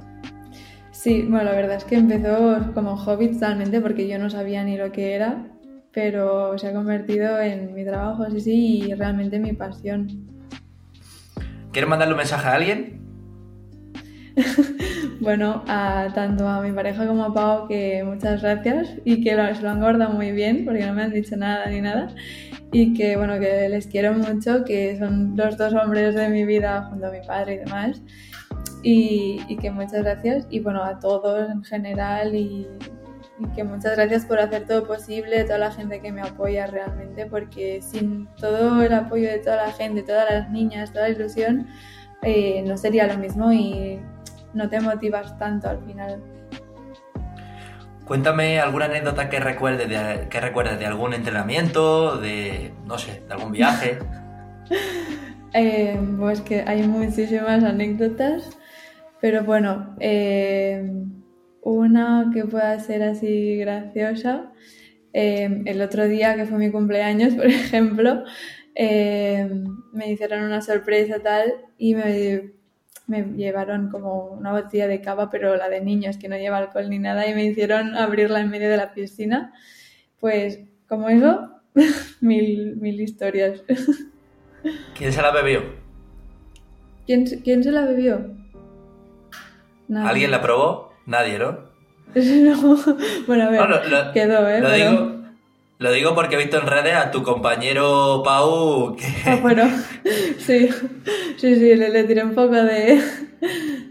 Sí, 0.91 1.23
bueno, 1.23 1.43
la 1.43 1.51
verdad 1.51 1.75
es 1.75 1.83
que 1.83 1.95
empezó 1.95 2.71
como 2.73 2.95
hobby 2.95 3.33
totalmente 3.33 3.81
porque 3.81 4.07
yo 4.07 4.17
no 4.17 4.29
sabía 4.29 4.63
ni 4.63 4.77
lo 4.77 4.93
que 4.93 5.13
era, 5.13 5.45
pero 5.91 6.57
se 6.57 6.69
ha 6.69 6.73
convertido 6.73 7.37
en 7.41 7.73
mi 7.73 7.83
trabajo, 7.83 8.29
sí, 8.29 8.39
sí, 8.39 8.79
y 8.87 8.93
realmente 8.93 9.39
mi 9.39 9.51
pasión. 9.51 10.07
¿Quieres 11.73 11.89
mandarle 11.89 12.13
un 12.13 12.19
mensaje 12.19 12.47
a 12.47 12.53
alguien? 12.53 13.01
bueno, 15.21 15.63
a, 15.67 16.09
tanto 16.13 16.47
a 16.47 16.61
mi 16.61 16.71
pareja 16.71 17.07
como 17.07 17.23
a 17.23 17.33
Pau 17.33 17.67
que 17.67 18.03
muchas 18.03 18.41
gracias 18.41 18.89
y 19.05 19.23
que 19.23 19.35
lo, 19.35 19.53
se 19.55 19.61
lo 19.61 19.69
han 19.69 19.79
guardado 19.79 20.13
muy 20.13 20.31
bien 20.31 20.65
porque 20.65 20.85
no 20.85 20.93
me 20.93 21.03
han 21.03 21.13
dicho 21.13 21.37
nada 21.37 21.67
ni 21.67 21.81
nada. 21.81 22.09
Y 22.73 22.93
que 22.93 23.15
bueno, 23.15 23.39
que 23.39 23.69
les 23.69 23.87
quiero 23.87 24.13
mucho, 24.13 24.63
que 24.65 24.97
son 24.97 25.35
los 25.35 25.57
dos 25.57 25.73
hombres 25.73 26.15
de 26.15 26.29
mi 26.29 26.45
vida 26.45 26.87
junto 26.89 27.07
a 27.07 27.11
mi 27.11 27.21
padre 27.25 27.55
y 27.55 27.57
demás. 27.59 28.01
Y, 28.83 29.41
y 29.47 29.57
que 29.57 29.71
muchas 29.71 30.03
gracias. 30.03 30.47
Y 30.49 30.59
bueno, 30.59 30.83
a 30.83 30.99
todos 30.99 31.49
en 31.49 31.63
general 31.63 32.35
y 32.35 32.67
y 33.41 33.47
que 33.55 33.63
muchas 33.63 33.95
gracias 33.95 34.25
por 34.25 34.39
hacer 34.39 34.65
todo 34.65 34.85
posible, 34.85 35.43
toda 35.43 35.57
la 35.57 35.71
gente 35.71 35.99
que 35.99 36.11
me 36.11 36.21
apoya 36.21 36.67
realmente, 36.67 37.25
porque 37.25 37.81
sin 37.81 38.27
todo 38.35 38.81
el 38.81 38.93
apoyo 38.93 39.29
de 39.29 39.39
toda 39.39 39.67
la 39.67 39.71
gente, 39.71 40.03
todas 40.03 40.29
las 40.29 40.49
niñas, 40.51 40.91
toda 40.91 41.07
la 41.07 41.15
ilusión, 41.15 41.67
eh, 42.21 42.63
no 42.65 42.77
sería 42.77 43.07
lo 43.07 43.17
mismo 43.17 43.51
y 43.51 43.99
no 44.53 44.69
te 44.69 44.79
motivas 44.79 45.37
tanto 45.37 45.69
al 45.69 45.83
final. 45.85 46.21
Cuéntame 48.05 48.59
alguna 48.59 48.85
anécdota 48.85 49.29
que 49.29 49.39
recuerdes 49.39 49.87
de, 49.87 50.27
que 50.29 50.41
recuerdes 50.41 50.77
de 50.79 50.85
algún 50.85 51.13
entrenamiento, 51.13 52.17
de, 52.17 52.73
no 52.85 52.97
sé, 52.97 53.21
de 53.27 53.33
algún 53.33 53.51
viaje. 53.51 53.99
Eh, 55.53 55.99
pues 56.17 56.39
que 56.39 56.63
hay 56.65 56.87
muchísimas 56.87 57.61
anécdotas, 57.65 58.57
pero 59.19 59.43
bueno, 59.43 59.97
eh, 59.99 60.89
una 61.61 62.31
que 62.33 62.45
pueda 62.45 62.79
ser 62.79 63.03
así 63.03 63.57
graciosa. 63.57 64.53
Eh, 65.11 65.61
el 65.65 65.81
otro 65.81 66.07
día, 66.07 66.37
que 66.37 66.45
fue 66.45 66.57
mi 66.57 66.71
cumpleaños, 66.71 67.33
por 67.35 67.47
ejemplo, 67.47 68.23
me 68.77 70.09
hicieron 70.09 70.43
una 70.43 70.61
sorpresa 70.61 71.19
tal 71.19 71.51
y 71.77 71.95
me, 71.95 72.53
me 73.11 73.23
llevaron 73.23 73.89
como 73.89 74.27
una 74.27 74.53
botella 74.53 74.87
de 74.87 75.01
cava, 75.01 75.29
pero 75.29 75.57
la 75.57 75.67
de 75.67 75.81
niños, 75.81 76.17
que 76.17 76.29
no 76.29 76.37
lleva 76.37 76.57
alcohol 76.57 76.89
ni 76.89 76.97
nada, 76.97 77.27
y 77.27 77.35
me 77.35 77.43
hicieron 77.43 77.95
abrirla 77.95 78.39
en 78.39 78.49
medio 78.49 78.69
de 78.69 78.77
la 78.77 78.93
piscina. 78.93 79.53
Pues 80.21 80.61
como 80.87 81.09
eso, 81.09 81.51
mil, 82.21 82.77
mil 82.77 83.01
historias. 83.01 83.63
¿Quién 84.97 85.11
se 85.11 85.21
la 85.21 85.31
bebió? 85.31 85.61
¿Quién, 87.05 87.25
quién 87.25 87.63
se 87.63 87.71
la 87.71 87.83
bebió? 87.85 88.33
¿Alguien 89.93 90.31
la 90.31 90.41
probó? 90.41 90.93
Nadie, 91.05 91.37
¿no? 91.37 91.51
no. 92.15 92.77
Bueno, 93.27 93.43
a 93.43 93.49
ver, 93.49 94.11
quedó, 94.13 94.47
¿eh? 94.47 94.61
Lo, 94.61 94.71
digo, 94.71 95.20
lo 95.81 95.91
digo 95.91 96.13
porque 96.13 96.35
he 96.35 96.37
visto 96.37 96.59
en 96.59 96.67
redes 96.67 96.93
a 96.93 97.09
tu 97.09 97.23
compañero 97.23 98.21
Pau 98.23 98.95
que... 98.95 99.03
Ah, 99.25 99.39
bueno, 99.41 99.63
sí, 100.37 100.69
sí, 101.37 101.55
sí, 101.55 101.75
le, 101.75 102.03
tiré 102.03 102.23
un 102.23 102.35
poco 102.35 102.53
de, 102.53 103.01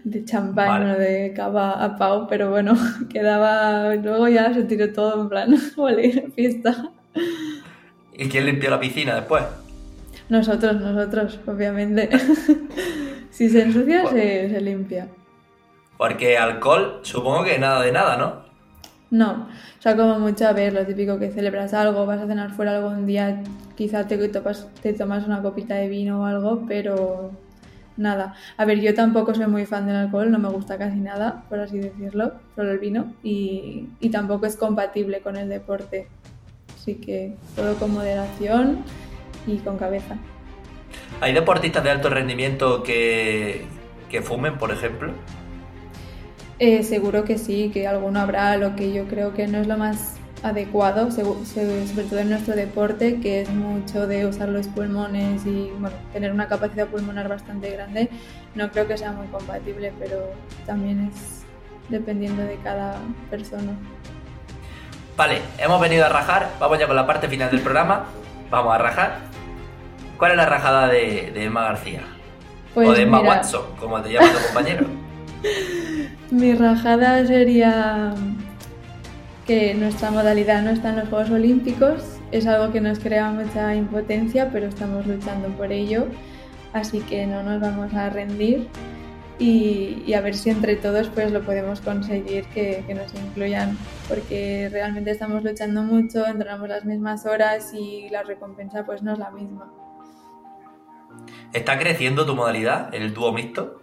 de 0.05 0.25
champán 0.25 0.89
o 0.89 0.97
de 0.97 1.33
cava 1.35 1.85
a 1.85 1.97
Pau, 1.97 2.29
pero 2.29 2.49
bueno, 2.51 2.75
quedaba... 3.13 3.97
Luego 3.97 4.29
ya 4.29 4.55
se 4.55 4.63
tiró 4.63 4.93
todo 4.93 5.23
en 5.23 5.29
plan, 5.29 5.57
vale, 5.77 6.31
fiesta. 6.37 6.93
¿Y 8.13 8.29
quién 8.29 8.47
limpió 8.47 8.71
la 8.71 8.79
piscina 8.79 9.17
después? 9.17 9.43
Nosotros, 10.29 10.77
nosotros, 10.81 11.41
obviamente. 11.45 12.09
si 13.31 13.49
se 13.49 13.63
ensucia, 13.63 14.07
se, 14.07 14.61
limpia. 14.61 15.09
Porque 15.97 16.39
alcohol, 16.39 17.01
supongo 17.03 17.43
que 17.43 17.59
nada 17.59 17.83
de 17.83 17.91
nada, 17.91 18.17
¿no? 18.17 18.50
No, 19.11 19.49
o 19.79 19.83
sea, 19.83 19.97
como 19.97 20.21
muchas 20.21 20.55
veces 20.55 20.73
lo 20.73 20.87
típico 20.87 21.19
que 21.19 21.31
celebras 21.31 21.75
algo, 21.75 22.07
vas 22.07 22.21
a 22.21 22.27
cenar 22.29 22.53
fuera 22.53 22.77
algún 22.77 23.07
día, 23.07 23.43
quizá 23.75 24.07
te, 24.07 24.17
te 24.19 24.93
tomas 24.93 25.27
una 25.27 25.43
copita 25.43 25.75
de 25.75 25.89
vino 25.89 26.21
o 26.21 26.25
algo, 26.25 26.65
pero 26.69 27.33
nada. 27.97 28.35
A 28.57 28.65
ver, 28.65 28.81
yo 28.81 28.95
tampoco 28.95 29.35
soy 29.35 29.49
muy 29.49 29.67
fan 29.67 29.87
del 29.87 29.97
alcohol, 29.97 30.31
no 30.31 30.39
me 30.39 30.49
gusta 30.49 30.79
casi 30.79 31.01
nada, 31.01 31.43
por 31.49 31.59
así 31.59 31.79
decirlo, 31.79 32.35
solo 32.55 32.71
el 32.71 32.79
vino, 32.79 33.15
y, 33.23 33.89
y 33.99 34.11
tampoco 34.11 34.47
es 34.47 34.57
compatible 34.57 35.21
con 35.21 35.37
el 35.37 35.49
deporte. 35.49 36.07
Así 36.77 36.95
que 36.95 37.35
todo 37.57 37.75
con 37.75 37.93
moderación 37.93 38.79
y 39.47 39.57
con 39.59 39.77
cabeza. 39.77 40.17
¿Hay 41.21 41.35
deportistas 41.35 41.85
de 41.85 41.91
alto 41.91 42.09
rendimiento 42.09 42.83
que, 42.83 43.67
que 44.09 44.23
fumen, 44.23 44.57
por 44.57 44.71
ejemplo? 44.71 45.13
Eh, 46.61 46.83
seguro 46.83 47.25
que 47.25 47.39
sí, 47.39 47.71
que 47.73 47.89
alguno 47.89 48.21
habrá, 48.21 48.59
lo 48.59 48.77
que 48.77 48.93
yo 48.93 49.07
creo 49.09 49.33
que 49.33 49.49
no 49.49 49.59
es 49.59 49.67
lo 49.67 49.79
más 49.79 50.17
adecuado, 50.43 51.11
sobre 51.11 52.05
todo 52.05 52.19
en 52.19 52.29
nuestro 52.29 52.55
deporte, 52.55 53.19
que 53.19 53.41
es 53.41 53.49
mucho 53.49 54.07
de 54.07 54.27
usar 54.27 54.51
los 54.51 54.67
pulmones 54.69 55.47
y 55.47 55.71
bueno, 55.79 55.97
tener 56.13 56.31
una 56.31 56.49
capacidad 56.49 56.87
pulmonar 56.87 57.29
bastante 57.29 57.71
grande, 57.71 58.11
no 58.55 58.71
creo 58.71 58.87
que 58.87 58.99
sea 58.99 59.11
muy 59.13 59.27
compatible, 59.29 59.91
pero 59.99 60.35
también 60.67 61.11
es 61.11 61.45
dependiendo 61.89 62.43
de 62.43 62.57
cada 62.57 62.99
persona. 63.31 63.73
Vale, 65.17 65.41
hemos 65.57 65.81
venido 65.81 66.05
a 66.05 66.11
rajar, 66.11 66.51
vamos 66.61 66.79
ya 66.79 66.87
con 66.87 66.97
la 66.97 67.07
parte 67.07 67.27
final 67.27 67.51
del 67.51 67.61
programa, 67.61 68.05
vamos 68.51 68.75
a 68.75 68.79
rajar. 68.79 69.17
¿Cuál 70.19 70.33
es 70.33 70.37
la 70.37 70.45
rajada 70.45 70.89
de, 70.89 71.33
Emma 71.43 71.63
García? 71.65 72.03
Pues 72.75 72.87
o 72.87 72.93
de 72.93 73.01
Emma 73.01 73.21
Watson, 73.21 73.63
como 73.79 74.03
te 74.03 74.13
llama 74.13 74.29
tu 74.31 74.45
compañero. 74.45 74.87
Mi 76.31 76.55
rajada 76.55 77.27
sería 77.27 78.15
que 79.47 79.75
nuestra 79.75 80.13
modalidad 80.13 80.63
no 80.63 80.71
está 80.71 80.91
en 80.91 80.97
los 80.97 81.09
Juegos 81.09 81.31
Olímpicos. 81.31 82.21
Es 82.31 82.47
algo 82.47 82.73
que 82.73 82.81
nos 82.81 83.01
crea 83.01 83.31
mucha 83.31 83.75
impotencia, 83.75 84.51
pero 84.53 84.69
estamos 84.69 85.07
luchando 85.07 85.49
por 85.49 85.73
ello. 85.73 86.07
Así 86.73 87.01
que 87.01 87.27
no 87.27 87.43
nos 87.43 87.61
vamos 87.61 87.93
a 87.95 88.11
rendir 88.11 88.69
y, 89.41 90.13
a 90.13 90.21
ver 90.21 90.37
si 90.37 90.51
entre 90.51 90.77
todos 90.77 91.09
pues 91.09 91.33
lo 91.33 91.41
podemos 91.43 91.81
conseguir 91.81 92.45
que, 92.55 92.85
nos 92.95 93.13
incluyan, 93.15 93.77
porque 94.07 94.69
realmente 94.71 95.11
estamos 95.11 95.43
luchando 95.43 95.83
mucho, 95.83 96.27
entrenamos 96.27 96.69
las 96.69 96.85
mismas 96.85 97.27
horas 97.27 97.73
y 97.75 98.09
la 98.11 98.23
recompensa 98.23 98.85
pues 98.85 99.03
no 99.03 99.15
es 99.15 99.19
la 99.19 99.31
misma. 99.31 99.73
¿Está 101.53 101.79
creciendo 101.79 102.25
tu 102.25 102.37
modalidad, 102.37 102.95
el 102.95 103.13
dúo 103.15 103.33
mixto? 103.33 103.81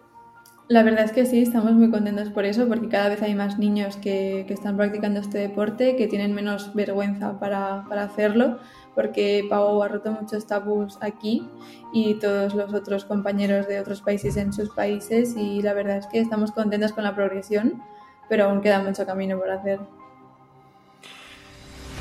La 0.69 0.83
verdad 0.83 1.05
es 1.05 1.13
que 1.13 1.25
sí, 1.25 1.41
estamos 1.41 1.71
muy 1.71 1.89
contentos 1.89 2.29
por 2.29 2.43
eso, 2.43 2.67
porque 2.67 2.89
cada 2.89 3.07
vez 3.07 3.21
hay 3.21 3.35
más 3.35 3.57
niños 3.57 3.95
que, 3.95 4.43
que 4.47 4.53
están 4.53 4.75
practicando 4.75 5.21
este 5.21 5.37
deporte, 5.37 5.95
que 5.95 6.07
tienen 6.07 6.33
menos 6.33 6.73
vergüenza 6.73 7.39
para, 7.39 7.85
para, 7.87 8.03
hacerlo, 8.03 8.59
porque 8.93 9.45
Pau 9.49 9.81
ha 9.81 9.87
roto 9.87 10.11
muchos 10.11 10.45
tabús 10.45 10.97
aquí 10.99 11.47
y 11.93 12.15
todos 12.15 12.53
los 12.53 12.73
otros 12.73 13.05
compañeros 13.05 13.65
de 13.67 13.79
otros 13.79 14.01
países 14.01 14.35
en 14.35 14.51
sus 14.51 14.69
países, 14.71 15.37
y 15.37 15.61
la 15.61 15.73
verdad 15.73 15.97
es 15.97 16.07
que 16.07 16.19
estamos 16.19 16.51
contentos 16.51 16.91
con 16.91 17.05
la 17.05 17.15
progresión, 17.15 17.81
pero 18.27 18.45
aún 18.45 18.59
queda 18.59 18.83
mucho 18.83 19.05
camino 19.05 19.37
por 19.39 19.49
hacer. 19.49 19.79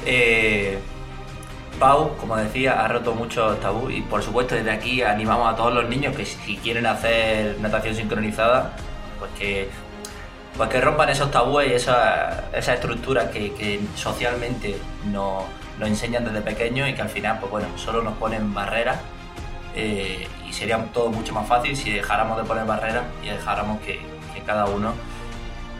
Eh, 0.06 0.76
Pau, 1.78 2.16
como 2.16 2.36
decía, 2.36 2.84
ha 2.84 2.88
roto 2.88 3.14
muchos 3.14 3.60
tabú 3.60 3.90
y 3.90 4.00
por 4.02 4.22
supuesto 4.22 4.54
desde 4.54 4.70
aquí 4.70 5.02
animamos 5.02 5.52
a 5.52 5.56
todos 5.56 5.74
los 5.74 5.88
niños 5.88 6.16
que 6.16 6.24
si 6.24 6.56
quieren 6.56 6.86
hacer 6.86 7.58
natación 7.60 7.94
sincronizada, 7.94 8.72
pues 9.18 9.30
que, 9.38 9.68
pues 10.56 10.68
que 10.70 10.80
rompan 10.80 11.10
esos 11.10 11.30
tabúes 11.30 11.70
y 11.70 11.74
esas 11.74 12.44
esa 12.52 12.74
estructuras 12.74 13.30
que, 13.30 13.80
socialmente 13.94 14.76
nos, 15.04 15.44
enseñan 15.80 16.24
desde 16.24 16.40
pequeños 16.40 16.88
y 16.88 16.94
que 16.94 17.02
al 17.02 17.10
final, 17.10 17.38
pues 17.40 17.52
bueno, 17.52 17.68
solo 17.76 18.02
nos 18.02 18.14
ponen 18.14 18.54
barreras 18.54 18.98
eh, 19.74 20.26
y 20.48 20.52
sería 20.52 20.82
todo 20.92 21.10
mucho 21.10 21.34
más 21.34 21.46
fácil 21.46 21.76
si 21.76 21.92
dejáramos 21.92 22.38
de 22.38 22.44
poner 22.44 22.64
barreras 22.64 23.04
y 23.22 23.28
dejáramos 23.28 23.80
que, 23.80 24.00
que 24.34 24.40
cada 24.40 24.64
uno 24.66 24.94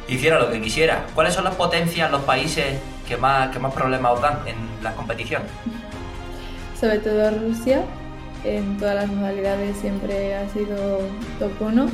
hiciera 0.09 0.39
lo 0.39 0.51
que 0.51 0.61
quisiera. 0.61 1.07
¿Cuáles 1.15 1.35
son 1.35 1.45
las 1.45 1.55
potencias, 1.55 2.11
los 2.11 2.23
países 2.23 2.79
que 3.09 3.17
más, 3.17 3.51
que 3.51 3.59
más 3.59 3.73
problemas 3.73 4.13
os 4.13 4.21
dan 4.21 4.41
en 4.47 4.57
las 4.83 4.95
competiciones? 4.95 5.51
Sobre 6.79 6.99
todo 6.99 7.31
Rusia, 7.31 7.83
en 8.45 8.77
todas 8.77 8.95
las 8.95 9.09
modalidades 9.09 9.77
siempre 9.79 10.35
ha 10.35 10.49
sido 10.51 11.01
top 11.39 11.53
1 11.61 11.87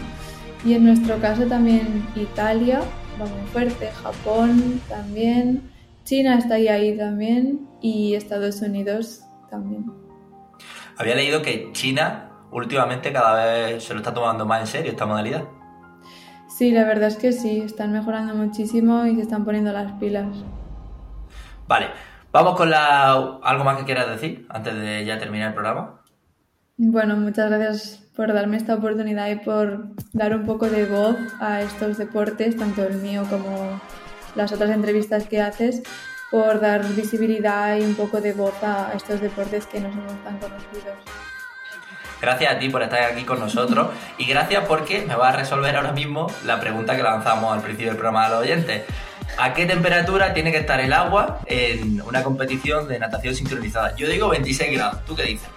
y 0.65 0.75
en 0.75 0.85
nuestro 0.85 1.19
caso 1.19 1.47
también 1.47 2.07
Italia, 2.15 2.81
va 3.21 3.27
muy 3.27 3.47
fuerte, 3.53 3.91
Japón 4.03 4.81
también, 4.89 5.71
China 6.05 6.39
está 6.39 6.55
ahí, 6.55 6.69
ahí 6.69 6.97
también 6.97 7.69
y 7.81 8.15
Estados 8.15 8.61
Unidos 8.61 9.25
también. 9.51 9.91
Había 10.99 11.15
leído 11.15 11.43
que 11.43 11.71
China 11.73 12.31
últimamente 12.51 13.13
cada 13.13 13.45
vez 13.45 13.85
se 13.85 13.95
lo 13.95 14.01
está 14.01 14.13
tomando 14.13 14.45
más 14.45 14.61
en 14.61 14.67
serio 14.67 14.91
esta 14.91 15.07
modalidad. 15.07 15.45
Sí, 16.49 16.71
la 16.71 16.85
verdad 16.85 17.09
es 17.09 17.17
que 17.17 17.33
sí, 17.33 17.61
están 17.61 17.93
mejorando 17.93 18.35
muchísimo 18.35 19.07
y 19.07 19.15
se 19.15 19.23
están 19.23 19.45
poniendo 19.45 19.73
las 19.73 19.93
pilas. 19.93 20.29
Vale, 21.67 21.87
Vamos 22.33 22.57
con 22.57 22.71
la... 22.71 23.13
¿Algo 23.43 23.63
más 23.63 23.77
que 23.77 23.85
quieras 23.85 24.09
decir 24.09 24.47
antes 24.49 24.75
de 24.75 25.05
ya 25.05 25.19
terminar 25.19 25.49
el 25.49 25.55
programa? 25.55 26.01
Bueno, 26.79 27.15
muchas 27.17 27.51
gracias 27.51 28.03
por 28.17 28.33
darme 28.33 28.57
esta 28.57 28.75
oportunidad 28.75 29.29
y 29.29 29.37
por 29.37 29.89
dar 30.13 30.35
un 30.35 30.47
poco 30.47 30.69
de 30.69 30.87
voz 30.87 31.17
a 31.41 31.61
estos 31.61 31.99
deportes, 31.99 32.57
tanto 32.57 32.85
el 32.85 32.95
mío 32.95 33.25
como 33.29 33.79
las 34.35 34.51
otras 34.51 34.71
entrevistas 34.71 35.27
que 35.27 35.43
haces, 35.43 35.83
por 36.31 36.61
dar 36.61 36.83
visibilidad 36.95 37.77
y 37.77 37.83
un 37.83 37.95
poco 37.95 38.23
de 38.23 38.33
voz 38.33 38.55
a 38.63 38.93
estos 38.95 39.21
deportes 39.21 39.67
que 39.67 39.81
no 39.81 39.91
somos 39.91 40.25
tan 40.25 40.39
conocidos. 40.39 40.97
Gracias 42.23 42.55
a 42.55 42.59
ti 42.59 42.71
por 42.71 42.83
estar 42.83 43.03
aquí 43.03 43.25
con 43.25 43.41
nosotros 43.41 43.89
y 44.17 44.25
gracias 44.25 44.65
porque 44.67 45.05
me 45.07 45.17
va 45.17 45.31
a 45.31 45.33
resolver 45.33 45.77
ahora 45.77 45.93
mismo 45.93 46.29
la 46.47 46.61
pregunta 46.61 46.97
que 46.97 47.03
lanzamos 47.03 47.53
al 47.53 47.61
principio 47.61 47.89
del 47.89 47.97
programa 47.97 48.27
a 48.27 48.31
los 48.31 48.41
oyentes. 48.41 48.85
¿A 49.39 49.55
qué 49.55 49.67
temperatura 49.67 50.35
tiene 50.35 50.53
que 50.53 50.59
estar 50.59 50.81
el 50.81 50.93
agua 50.93 51.41
en 51.47 52.01
una 52.03 52.23
competición 52.23 52.89
de 52.89 52.99
natación 52.99 53.35
sincronizada? 53.35 53.97
Yo 53.97 54.09
digo 54.09 54.29
26 54.29 54.73
grados, 54.73 55.05
¿tú 55.05 55.15
qué 55.15 55.25
dices? 55.25 55.49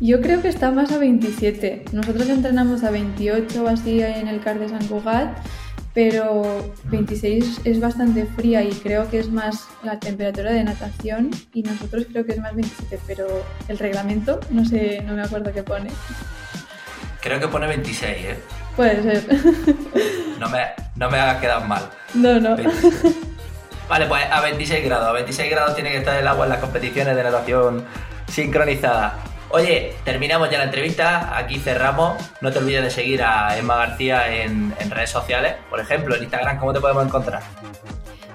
Yo 0.00 0.20
creo 0.20 0.42
que 0.42 0.48
está 0.48 0.70
más 0.70 0.92
a 0.92 0.98
27. 0.98 1.84
Nosotros 1.92 2.28
entrenamos 2.28 2.84
a 2.84 2.90
28 2.90 3.64
o 3.64 3.68
así 3.68 4.02
en 4.02 4.28
el 4.28 4.40
CAR 4.40 4.58
de 4.58 4.68
San 4.68 4.84
Cugat 4.86 5.38
pero 5.94 6.74
26 6.86 7.60
es 7.64 7.80
bastante 7.80 8.26
fría 8.26 8.62
y 8.62 8.72
creo 8.72 9.08
que 9.08 9.20
es 9.20 9.30
más 9.30 9.68
la 9.84 10.00
temperatura 10.00 10.52
de 10.52 10.64
natación 10.64 11.30
y 11.54 11.62
nosotros 11.62 12.06
creo 12.10 12.26
que 12.26 12.32
es 12.32 12.40
más 12.40 12.54
27, 12.54 12.98
pero 13.06 13.26
el 13.68 13.78
reglamento 13.78 14.40
no 14.50 14.64
sé, 14.64 15.02
no 15.06 15.14
me 15.14 15.22
acuerdo 15.22 15.52
qué 15.52 15.62
pone. 15.62 15.90
Creo 17.22 17.38
que 17.38 17.46
pone 17.46 17.68
26, 17.68 18.16
¿eh? 18.16 18.36
Puede 18.76 19.02
ser. 19.02 19.24
No 20.38 20.48
me, 20.50 20.58
no 20.96 21.08
me 21.10 21.18
hagas 21.18 21.40
quedar 21.40 21.66
mal. 21.66 21.82
No, 22.12 22.38
no. 22.40 22.56
26. 22.56 23.14
Vale, 23.88 24.06
pues 24.06 24.24
a 24.30 24.40
26 24.40 24.84
grados. 24.84 25.08
A 25.08 25.12
26 25.12 25.50
grados 25.50 25.74
tiene 25.74 25.90
que 25.92 25.98
estar 25.98 26.16
el 26.18 26.26
agua 26.26 26.44
en 26.44 26.50
las 26.50 26.58
competiciones 26.58 27.14
de 27.16 27.22
natación 27.22 27.84
sincronizada. 28.26 29.14
Oye, 29.50 29.94
terminamos 30.04 30.50
ya 30.50 30.58
la 30.58 30.64
entrevista, 30.64 31.36
aquí 31.38 31.58
cerramos. 31.60 32.20
No 32.40 32.50
te 32.50 32.58
olvides 32.58 32.82
de 32.82 32.90
seguir 32.90 33.22
a 33.22 33.56
Emma 33.56 33.76
García 33.76 34.28
en, 34.42 34.74
en 34.80 34.90
redes 34.90 35.10
sociales. 35.10 35.54
Por 35.70 35.78
ejemplo, 35.80 36.16
en 36.16 36.24
Instagram, 36.24 36.58
¿cómo 36.58 36.72
te 36.72 36.80
podemos 36.80 37.06
encontrar? 37.06 37.40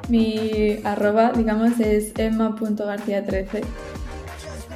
Mi 0.08 0.80
arroba, 0.86 1.32
digamos, 1.36 1.80
es 1.80 2.14
emma.garcía13. 2.18 3.64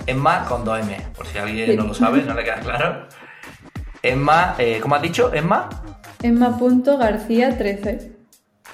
Emma 0.05 0.45
con 0.45 0.65
2M, 0.65 1.01
por 1.13 1.25
si 1.25 1.37
alguien 1.37 1.71
Sí. 1.71 1.77
no 1.77 1.85
lo 1.85 1.93
sabe, 1.93 2.21
no 2.23 2.33
le 2.33 2.43
queda 2.43 2.55
claro. 2.59 3.07
Emma, 4.03 4.55
eh, 4.57 4.79
¿cómo 4.81 4.95
has 4.95 5.01
dicho? 5.01 5.33
Emma. 5.33 5.69
Emma.garcía13. 6.21 8.11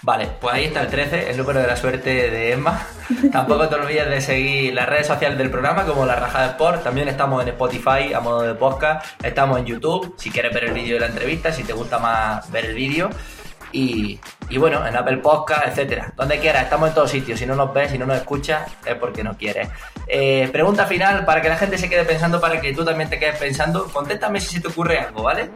Vale, 0.01 0.27
pues 0.41 0.55
ahí 0.55 0.65
está 0.65 0.81
el 0.81 0.87
13, 0.87 1.29
el 1.29 1.37
número 1.37 1.59
de 1.59 1.67
la 1.67 1.75
suerte 1.75 2.09
de 2.09 2.53
Emma. 2.53 2.87
Tampoco 3.31 3.69
te 3.69 3.75
olvides 3.75 4.09
de 4.09 4.21
seguir 4.21 4.73
las 4.73 4.89
redes 4.89 5.05
sociales 5.05 5.37
del 5.37 5.51
programa 5.51 5.85
como 5.85 6.03
La 6.07 6.15
Rajada 6.15 6.47
Sport. 6.47 6.83
También 6.83 7.09
estamos 7.09 7.43
en 7.43 7.49
Spotify 7.49 8.11
a 8.15 8.21
modo 8.21 8.41
de 8.41 8.55
podcast. 8.55 9.05
Estamos 9.23 9.59
en 9.59 9.65
YouTube 9.65 10.15
si 10.17 10.31
quieres 10.31 10.51
ver 10.51 10.63
el 10.63 10.73
vídeo 10.73 10.95
de 10.95 11.01
la 11.01 11.07
entrevista, 11.07 11.51
si 11.51 11.63
te 11.63 11.73
gusta 11.73 11.99
más 11.99 12.49
ver 12.49 12.65
el 12.65 12.73
vídeo. 12.73 13.11
Y, 13.71 14.19
y 14.49 14.57
bueno, 14.57 14.85
en 14.85 14.95
Apple 14.95 15.17
Podcast, 15.17 15.67
etcétera. 15.67 16.13
Donde 16.15 16.39
quieras, 16.39 16.63
estamos 16.63 16.89
en 16.89 16.95
todos 16.95 17.11
sitios. 17.11 17.39
Si 17.39 17.45
no 17.45 17.55
nos 17.55 17.73
ves, 17.73 17.91
si 17.91 17.97
no 17.97 18.05
nos 18.05 18.17
escuchas, 18.17 18.69
es 18.85 18.95
porque 18.95 19.23
no 19.23 19.37
quieres. 19.37 19.69
Eh, 20.07 20.49
pregunta 20.51 20.85
final 20.85 21.25
para 21.25 21.41
que 21.41 21.49
la 21.49 21.57
gente 21.57 21.77
se 21.77 21.89
quede 21.89 22.03
pensando, 22.03 22.41
para 22.41 22.59
que 22.59 22.73
tú 22.73 22.83
también 22.83 23.09
te 23.09 23.19
quedes 23.19 23.37
pensando. 23.37 23.85
Contéstame 23.85 24.39
si 24.41 24.55
se 24.55 24.61
te 24.61 24.67
ocurre 24.69 24.99
algo, 24.99 25.23
¿vale? 25.23 25.49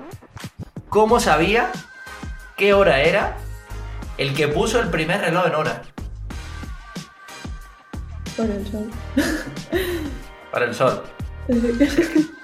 ¿Cómo 0.89 1.19
sabía 1.19 1.71
qué 2.55 2.73
hora 2.73 3.01
era 3.01 3.35
el 4.19 4.35
que 4.35 4.47
puso 4.47 4.79
el 4.79 4.89
primer 4.89 5.21
reloj 5.21 5.47
en 5.47 5.55
hora 5.55 5.81
Por 8.37 8.45
el 8.45 8.67
sol. 8.67 8.91
para 10.51 10.65
el 10.65 10.75
sol? 10.75 11.03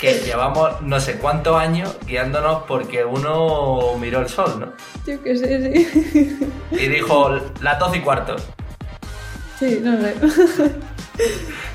Que 0.00 0.14
llevamos 0.20 0.80
no 0.80 0.98
sé 0.98 1.18
cuántos 1.18 1.56
años 1.56 1.94
guiándonos 2.06 2.62
porque 2.62 3.04
uno 3.04 3.96
miró 3.98 4.20
el 4.20 4.28
sol, 4.28 4.58
¿no? 4.58 4.72
Yo 5.06 5.22
qué 5.22 5.36
sé, 5.36 5.72
sí. 5.72 6.38
Y 6.70 6.88
dijo 6.88 7.38
las 7.60 7.78
12 7.78 7.98
y 7.98 8.00
cuarto. 8.00 8.36
Sí, 9.58 9.80
no 9.82 10.00
sé. 10.00 10.14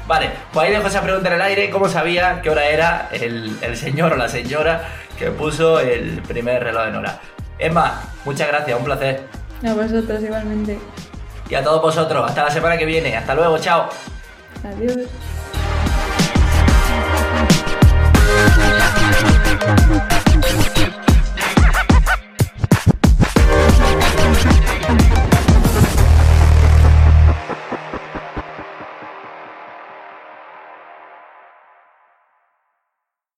Vale, 0.08 0.32
pues 0.52 0.66
ahí 0.66 0.74
dejo 0.74 0.88
esa 0.88 1.02
pregunta 1.02 1.30
en 1.30 1.36
el 1.36 1.42
aire. 1.42 1.70
¿Cómo 1.70 1.88
sabía 1.88 2.42
qué 2.42 2.50
hora 2.50 2.68
era 2.68 3.10
el, 3.12 3.56
el 3.62 3.78
señor 3.78 4.14
o 4.14 4.16
la 4.16 4.28
señora 4.28 4.90
que 5.20 5.30
puso 5.30 5.80
el 5.80 6.22
primer 6.24 6.64
reloj 6.64 6.88
en 6.88 6.96
hora? 6.96 7.22
Emma, 7.60 8.02
muchas 8.26 8.48
gracias, 8.48 8.78
un 8.78 8.86
placer. 8.86 9.24
A 9.64 9.74
vosotros 9.74 10.22
igualmente. 10.24 10.80
Y 11.50 11.56
a 11.56 11.64
todos 11.64 11.82
vosotros, 11.82 12.28
hasta 12.28 12.44
la 12.44 12.52
semana 12.52 12.78
que 12.78 12.86
viene. 12.86 13.16
Hasta 13.16 13.36
luego, 13.36 13.58
chao. 13.60 13.88
Adiós. 14.64 15.08
Thank 19.66 20.15